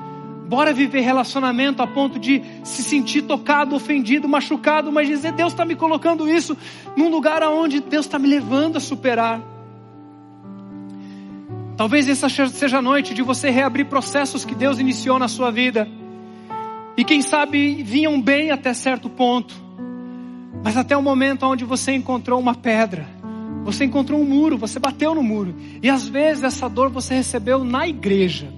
[0.49, 5.65] bora viver relacionamento a ponto de se sentir tocado, ofendido, machucado, mas dizer: Deus está
[5.65, 6.57] me colocando isso
[6.97, 9.41] num lugar aonde Deus está me levando a superar.
[11.77, 15.89] Talvez essa seja a noite de você reabrir processos que Deus iniciou na sua vida.
[17.01, 19.55] E quem sabe vinham bem até certo ponto.
[20.63, 23.09] Mas até o momento onde você encontrou uma pedra,
[23.65, 25.55] você encontrou um muro, você bateu no muro.
[25.83, 28.53] E às vezes essa dor você recebeu na igreja.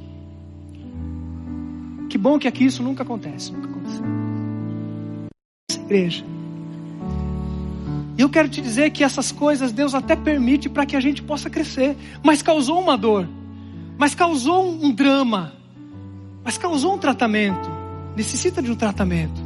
[2.10, 4.04] Que bom que aqui isso nunca acontece, nunca aconteceu.
[5.70, 6.24] Essa igreja.
[8.18, 11.22] E eu quero te dizer que essas coisas Deus até permite para que a gente
[11.22, 13.28] possa crescer, mas causou uma dor,
[13.96, 15.52] mas causou um drama,
[16.42, 17.71] mas causou um tratamento.
[18.16, 19.40] Necessita de um tratamento.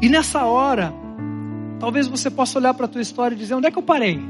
[0.00, 0.92] E nessa hora,
[1.80, 4.20] talvez você possa olhar para a tua história e dizer: onde é que eu parei?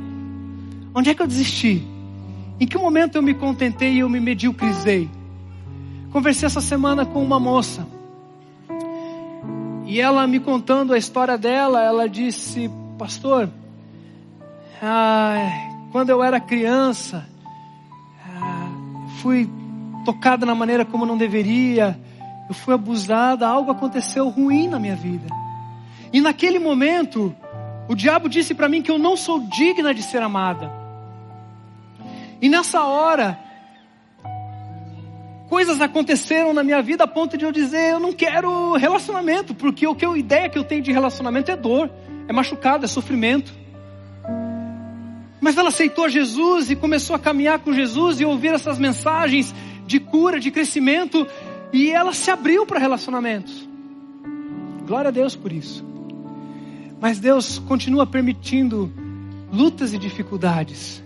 [0.94, 1.82] Onde é que eu desisti?
[2.60, 5.08] Em que momento eu me contentei e eu me mediocrizei?
[6.10, 7.86] Conversei essa semana com uma moça.
[9.86, 13.48] E ela me contando a história dela, ela disse: Pastor,
[14.82, 15.36] ah,
[15.92, 17.26] quando eu era criança,
[18.26, 18.70] ah,
[19.22, 19.48] fui
[20.04, 21.98] tocada na maneira como não deveria,
[22.48, 25.28] eu fui abusada, algo aconteceu ruim na minha vida.
[26.12, 27.34] E naquele momento,
[27.88, 30.72] o diabo disse para mim que eu não sou digna de ser amada.
[32.40, 33.38] E nessa hora,
[35.48, 39.86] coisas aconteceram na minha vida a ponto de eu dizer, eu não quero relacionamento, porque
[39.86, 41.90] o que a ideia que eu tenho de relacionamento é dor
[42.28, 43.52] é machucado, é sofrimento.
[45.40, 49.54] Mas ela aceitou Jesus e começou a caminhar com Jesus e ouvir essas mensagens
[49.86, 51.26] de cura, de crescimento,
[51.72, 53.68] e ela se abriu para relacionamentos.
[54.86, 55.84] Glória a Deus por isso.
[57.00, 58.92] Mas Deus continua permitindo
[59.52, 61.02] lutas e dificuldades.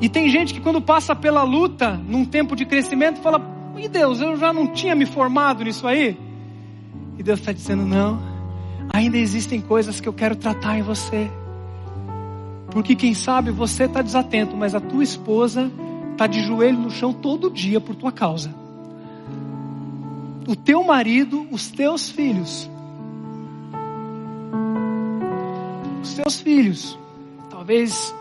[0.00, 3.40] E tem gente que quando passa pela luta, num tempo de crescimento, fala:
[3.76, 6.18] E Deus, eu já não tinha me formado nisso aí?
[7.18, 8.34] E Deus está dizendo: Não
[8.92, 11.30] ainda existem coisas que eu quero tratar em você.
[12.70, 15.70] Porque quem sabe você está desatento, mas a tua esposa
[16.12, 18.54] está de joelho no chão todo dia por tua causa.
[20.46, 22.70] O teu marido, os teus filhos.
[26.02, 26.98] Os teus filhos,
[27.48, 28.14] talvez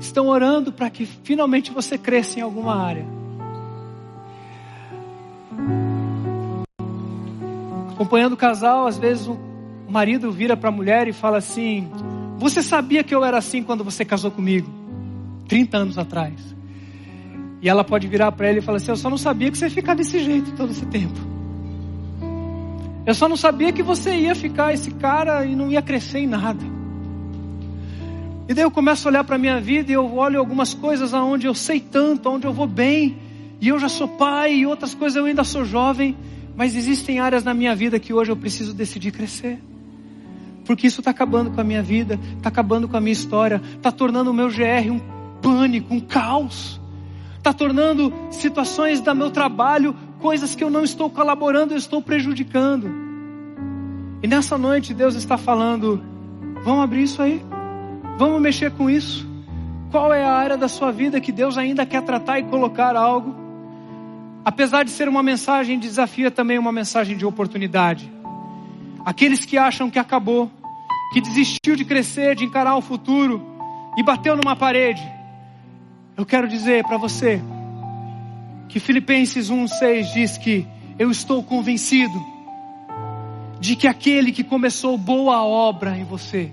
[0.00, 3.04] estão orando para que finalmente você cresça em alguma área.
[7.92, 9.38] Acompanhando o casal, às vezes o
[9.88, 11.86] marido vira para a mulher e fala assim:
[12.38, 14.70] Você sabia que eu era assim quando você casou comigo?
[15.48, 16.56] 30 anos atrás.
[17.60, 19.66] E ela pode virar para ele e falar assim: Eu só não sabia que você
[19.66, 21.37] ia ficar desse jeito todo esse tempo.
[23.08, 26.26] Eu só não sabia que você ia ficar esse cara e não ia crescer em
[26.26, 26.62] nada.
[28.46, 31.14] E daí eu começo a olhar para a minha vida e eu olho algumas coisas
[31.14, 33.16] aonde eu sei tanto, aonde eu vou bem,
[33.62, 36.14] e eu já sou pai, e outras coisas eu ainda sou jovem,
[36.54, 39.58] mas existem áreas na minha vida que hoje eu preciso decidir crescer
[40.66, 43.90] porque isso está acabando com a minha vida, está acabando com a minha história, está
[43.90, 45.00] tornando o meu GR um
[45.40, 46.78] pânico, um caos,
[47.38, 52.90] está tornando situações do meu trabalho coisas que eu não estou colaborando, eu estou prejudicando.
[54.22, 56.02] E nessa noite Deus está falando:
[56.62, 57.42] vamos abrir isso aí,
[58.16, 59.26] vamos mexer com isso.
[59.90, 63.48] Qual é a área da sua vida que Deus ainda quer tratar e colocar algo?
[64.48, 68.10] apesar de ser uma mensagem de desafio, é também uma mensagem de oportunidade.
[69.04, 70.50] Aqueles que acham que acabou,
[71.12, 73.42] que desistiu de crescer, de encarar o futuro
[73.94, 75.06] e bateu numa parede,
[76.16, 77.42] eu quero dizer para você
[78.68, 80.66] que Filipenses 1,6 diz que
[80.98, 82.22] eu estou convencido
[83.58, 86.52] de que aquele que começou boa obra em você,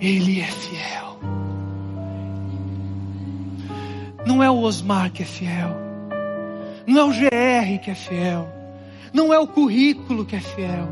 [0.00, 1.18] ele é fiel.
[4.26, 5.76] Não é o Osmar que é fiel,
[6.86, 8.48] não é o GR que é fiel,
[9.12, 10.88] não é o currículo que é fiel.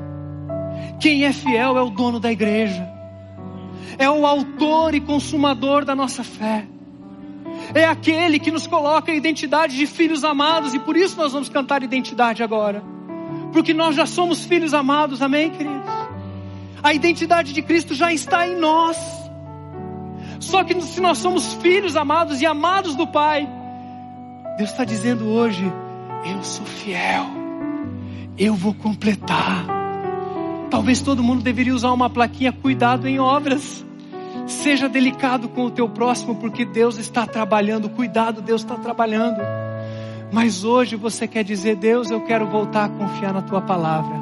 [1.01, 2.89] Quem é fiel é o dono da igreja,
[3.99, 6.67] é o autor e consumador da nossa fé
[7.75, 11.49] é aquele que nos coloca a identidade de filhos amados, e por isso nós vamos
[11.49, 12.83] cantar identidade agora.
[13.53, 15.91] Porque nós já somos filhos amados, amém, queridos?
[16.83, 18.97] A identidade de Cristo já está em nós.
[20.41, 23.49] Só que se nós somos filhos amados e amados do Pai,
[24.59, 25.63] Deus está dizendo hoje:
[26.25, 27.27] eu sou fiel,
[28.37, 29.67] eu vou completar.
[30.71, 33.85] Talvez todo mundo deveria usar uma plaquinha cuidado em obras.
[34.47, 37.89] Seja delicado com o teu próximo, porque Deus está trabalhando.
[37.89, 39.41] Cuidado, Deus está trabalhando.
[40.33, 44.17] Mas hoje você quer dizer, Deus, eu quero voltar a confiar na tua palavra.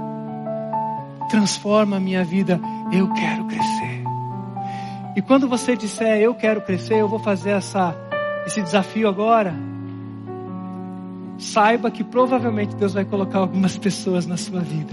[1.30, 2.60] Transforma a minha vida,
[2.92, 4.02] eu quero crescer.
[5.16, 7.94] E quando você disser, eu quero crescer, eu vou fazer essa,
[8.44, 9.54] esse desafio agora.
[11.38, 14.92] Saiba que provavelmente Deus vai colocar algumas pessoas na sua vida.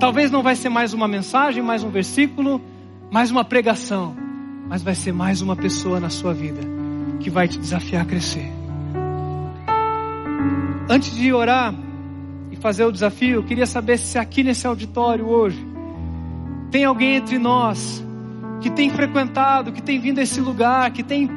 [0.00, 2.60] Talvez não vai ser mais uma mensagem, mais um versículo
[3.10, 4.14] mais uma pregação,
[4.68, 6.60] mas vai ser mais uma pessoa na sua vida
[7.20, 8.52] que vai te desafiar a crescer.
[10.90, 11.74] Antes de orar
[12.50, 15.58] e fazer o desafio, eu queria saber se aqui nesse auditório hoje
[16.70, 18.04] tem alguém entre nós
[18.60, 21.30] que tem frequentado, que tem vindo a esse lugar, que tem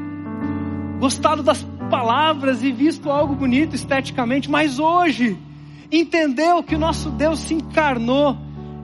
[1.00, 5.38] gostado das palavras e visto algo bonito esteticamente, mas hoje
[5.90, 8.38] entendeu que o nosso Deus se encarnou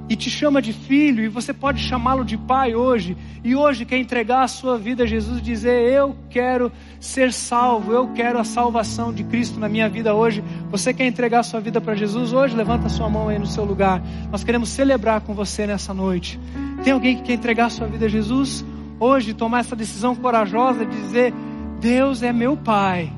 [0.09, 3.97] e te chama de filho, e você pode chamá-lo de pai hoje, e hoje quer
[3.97, 8.43] entregar a sua vida a Jesus e dizer: Eu quero ser salvo, eu quero a
[8.43, 10.43] salvação de Cristo na minha vida hoje.
[10.69, 12.55] Você quer entregar a sua vida para Jesus hoje?
[12.55, 14.01] Levanta a sua mão aí no seu lugar.
[14.31, 16.39] Nós queremos celebrar com você nessa noite.
[16.83, 18.63] Tem alguém que quer entregar a sua vida a Jesus?
[18.99, 21.33] Hoje, tomar essa decisão corajosa de dizer:
[21.81, 23.11] Deus é meu Pai,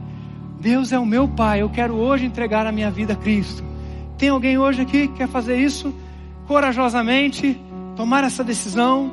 [0.60, 3.64] Deus é o meu Pai, eu quero hoje entregar a minha vida a Cristo.
[4.18, 5.94] Tem alguém hoje aqui que quer fazer isso?
[6.50, 7.56] Corajosamente
[7.96, 9.12] tomar essa decisão?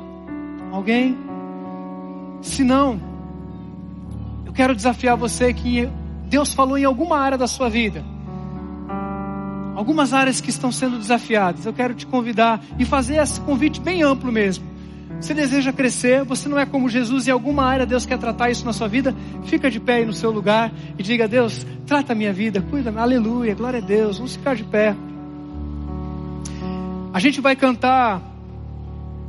[0.71, 1.15] Alguém?
[2.41, 2.99] Se não,
[4.43, 5.87] eu quero desafiar você que
[6.25, 8.03] Deus falou em alguma área da sua vida,
[9.75, 11.63] algumas áreas que estão sendo desafiadas.
[11.63, 14.65] Eu quero te convidar e fazer esse convite bem amplo mesmo.
[15.21, 18.65] Você deseja crescer, você não é como Jesus em alguma área, Deus quer tratar isso
[18.65, 19.15] na sua vida,
[19.45, 22.91] fica de pé aí no seu lugar e diga: Deus, trata a minha vida, cuida,
[22.99, 24.95] aleluia, glória a Deus, vamos ficar de pé.
[27.17, 28.21] A gente vai cantar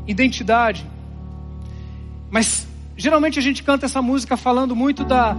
[0.07, 0.87] identidade,
[2.31, 2.69] mas
[2.99, 5.35] geralmente a gente canta essa música falando muito da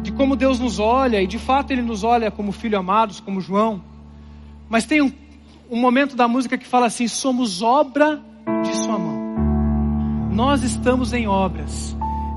[0.00, 3.40] de como Deus nos olha e de fato Ele nos olha como filho amados, como
[3.40, 3.82] João.
[4.68, 5.12] Mas tem um,
[5.68, 8.22] um momento da música que fala assim: somos obra
[8.62, 10.30] de Sua mão.
[10.30, 11.96] Nós estamos em obras.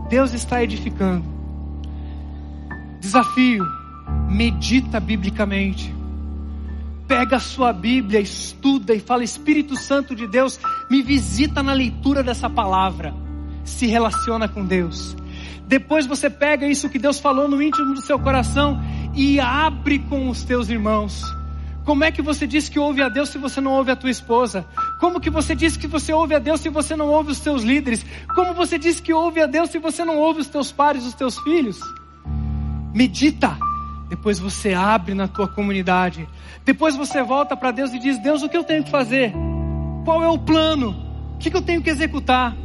[0.10, 1.24] Deus está edificando.
[3.00, 3.64] Desafio:
[4.28, 5.99] medita biblicamente
[7.10, 10.60] pega a sua Bíblia, estuda e fala: Espírito Santo de Deus,
[10.90, 13.12] me visita na leitura dessa palavra.
[13.66, 15.18] Se relaciona com Deus.
[15.68, 18.80] Depois você pega isso que Deus falou no íntimo do seu coração
[19.16, 21.24] e abre com os teus irmãos.
[21.84, 24.12] Como é que você diz que ouve a Deus se você não ouve a tua
[24.12, 24.66] esposa?
[25.00, 27.64] Como que você diz que você ouve a Deus se você não ouve os teus
[27.64, 28.06] líderes?
[28.36, 31.16] Como você diz que ouve a Deus se você não ouve os teus pares, os
[31.16, 31.80] teus filhos?
[32.94, 33.58] Medita
[34.10, 36.28] depois você abre na tua comunidade.
[36.66, 39.32] Depois você volta para Deus e diz: Deus, o que eu tenho que fazer?
[40.04, 40.96] Qual é o plano?
[41.36, 42.58] O que eu tenho que executar?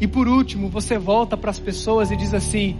[0.00, 2.74] E por último, você volta para as pessoas e diz assim: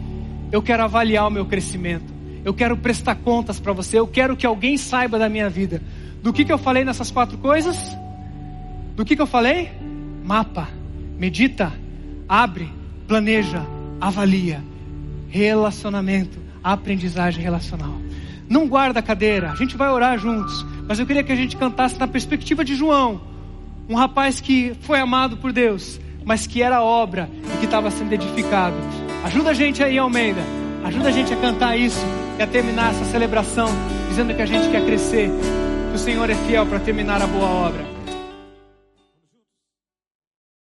[0.50, 2.14] Eu quero avaliar o meu crescimento.
[2.42, 3.98] Eu quero prestar contas para você.
[3.98, 5.82] Eu quero que alguém saiba da minha vida.
[6.22, 7.94] Do que, que eu falei nessas quatro coisas?
[8.94, 9.70] Do que, que eu falei?
[10.24, 10.68] Mapa,
[11.18, 11.72] medita,
[12.26, 12.72] abre,
[13.06, 13.62] planeja,
[14.00, 14.64] avalia.
[15.28, 17.94] Relacionamento aprendizagem relacional.
[18.48, 21.56] Não guarda a cadeira, a gente vai orar juntos, mas eu queria que a gente
[21.56, 23.20] cantasse na perspectiva de João,
[23.88, 28.12] um rapaz que foi amado por Deus, mas que era obra e que estava sendo
[28.12, 28.76] edificado.
[29.24, 30.40] Ajuda a gente aí, Almeida,
[30.84, 32.04] ajuda a gente a cantar isso
[32.38, 33.68] e a terminar essa celebração,
[34.08, 35.30] dizendo que a gente quer crescer,
[35.90, 37.95] que o Senhor é fiel para terminar a boa obra.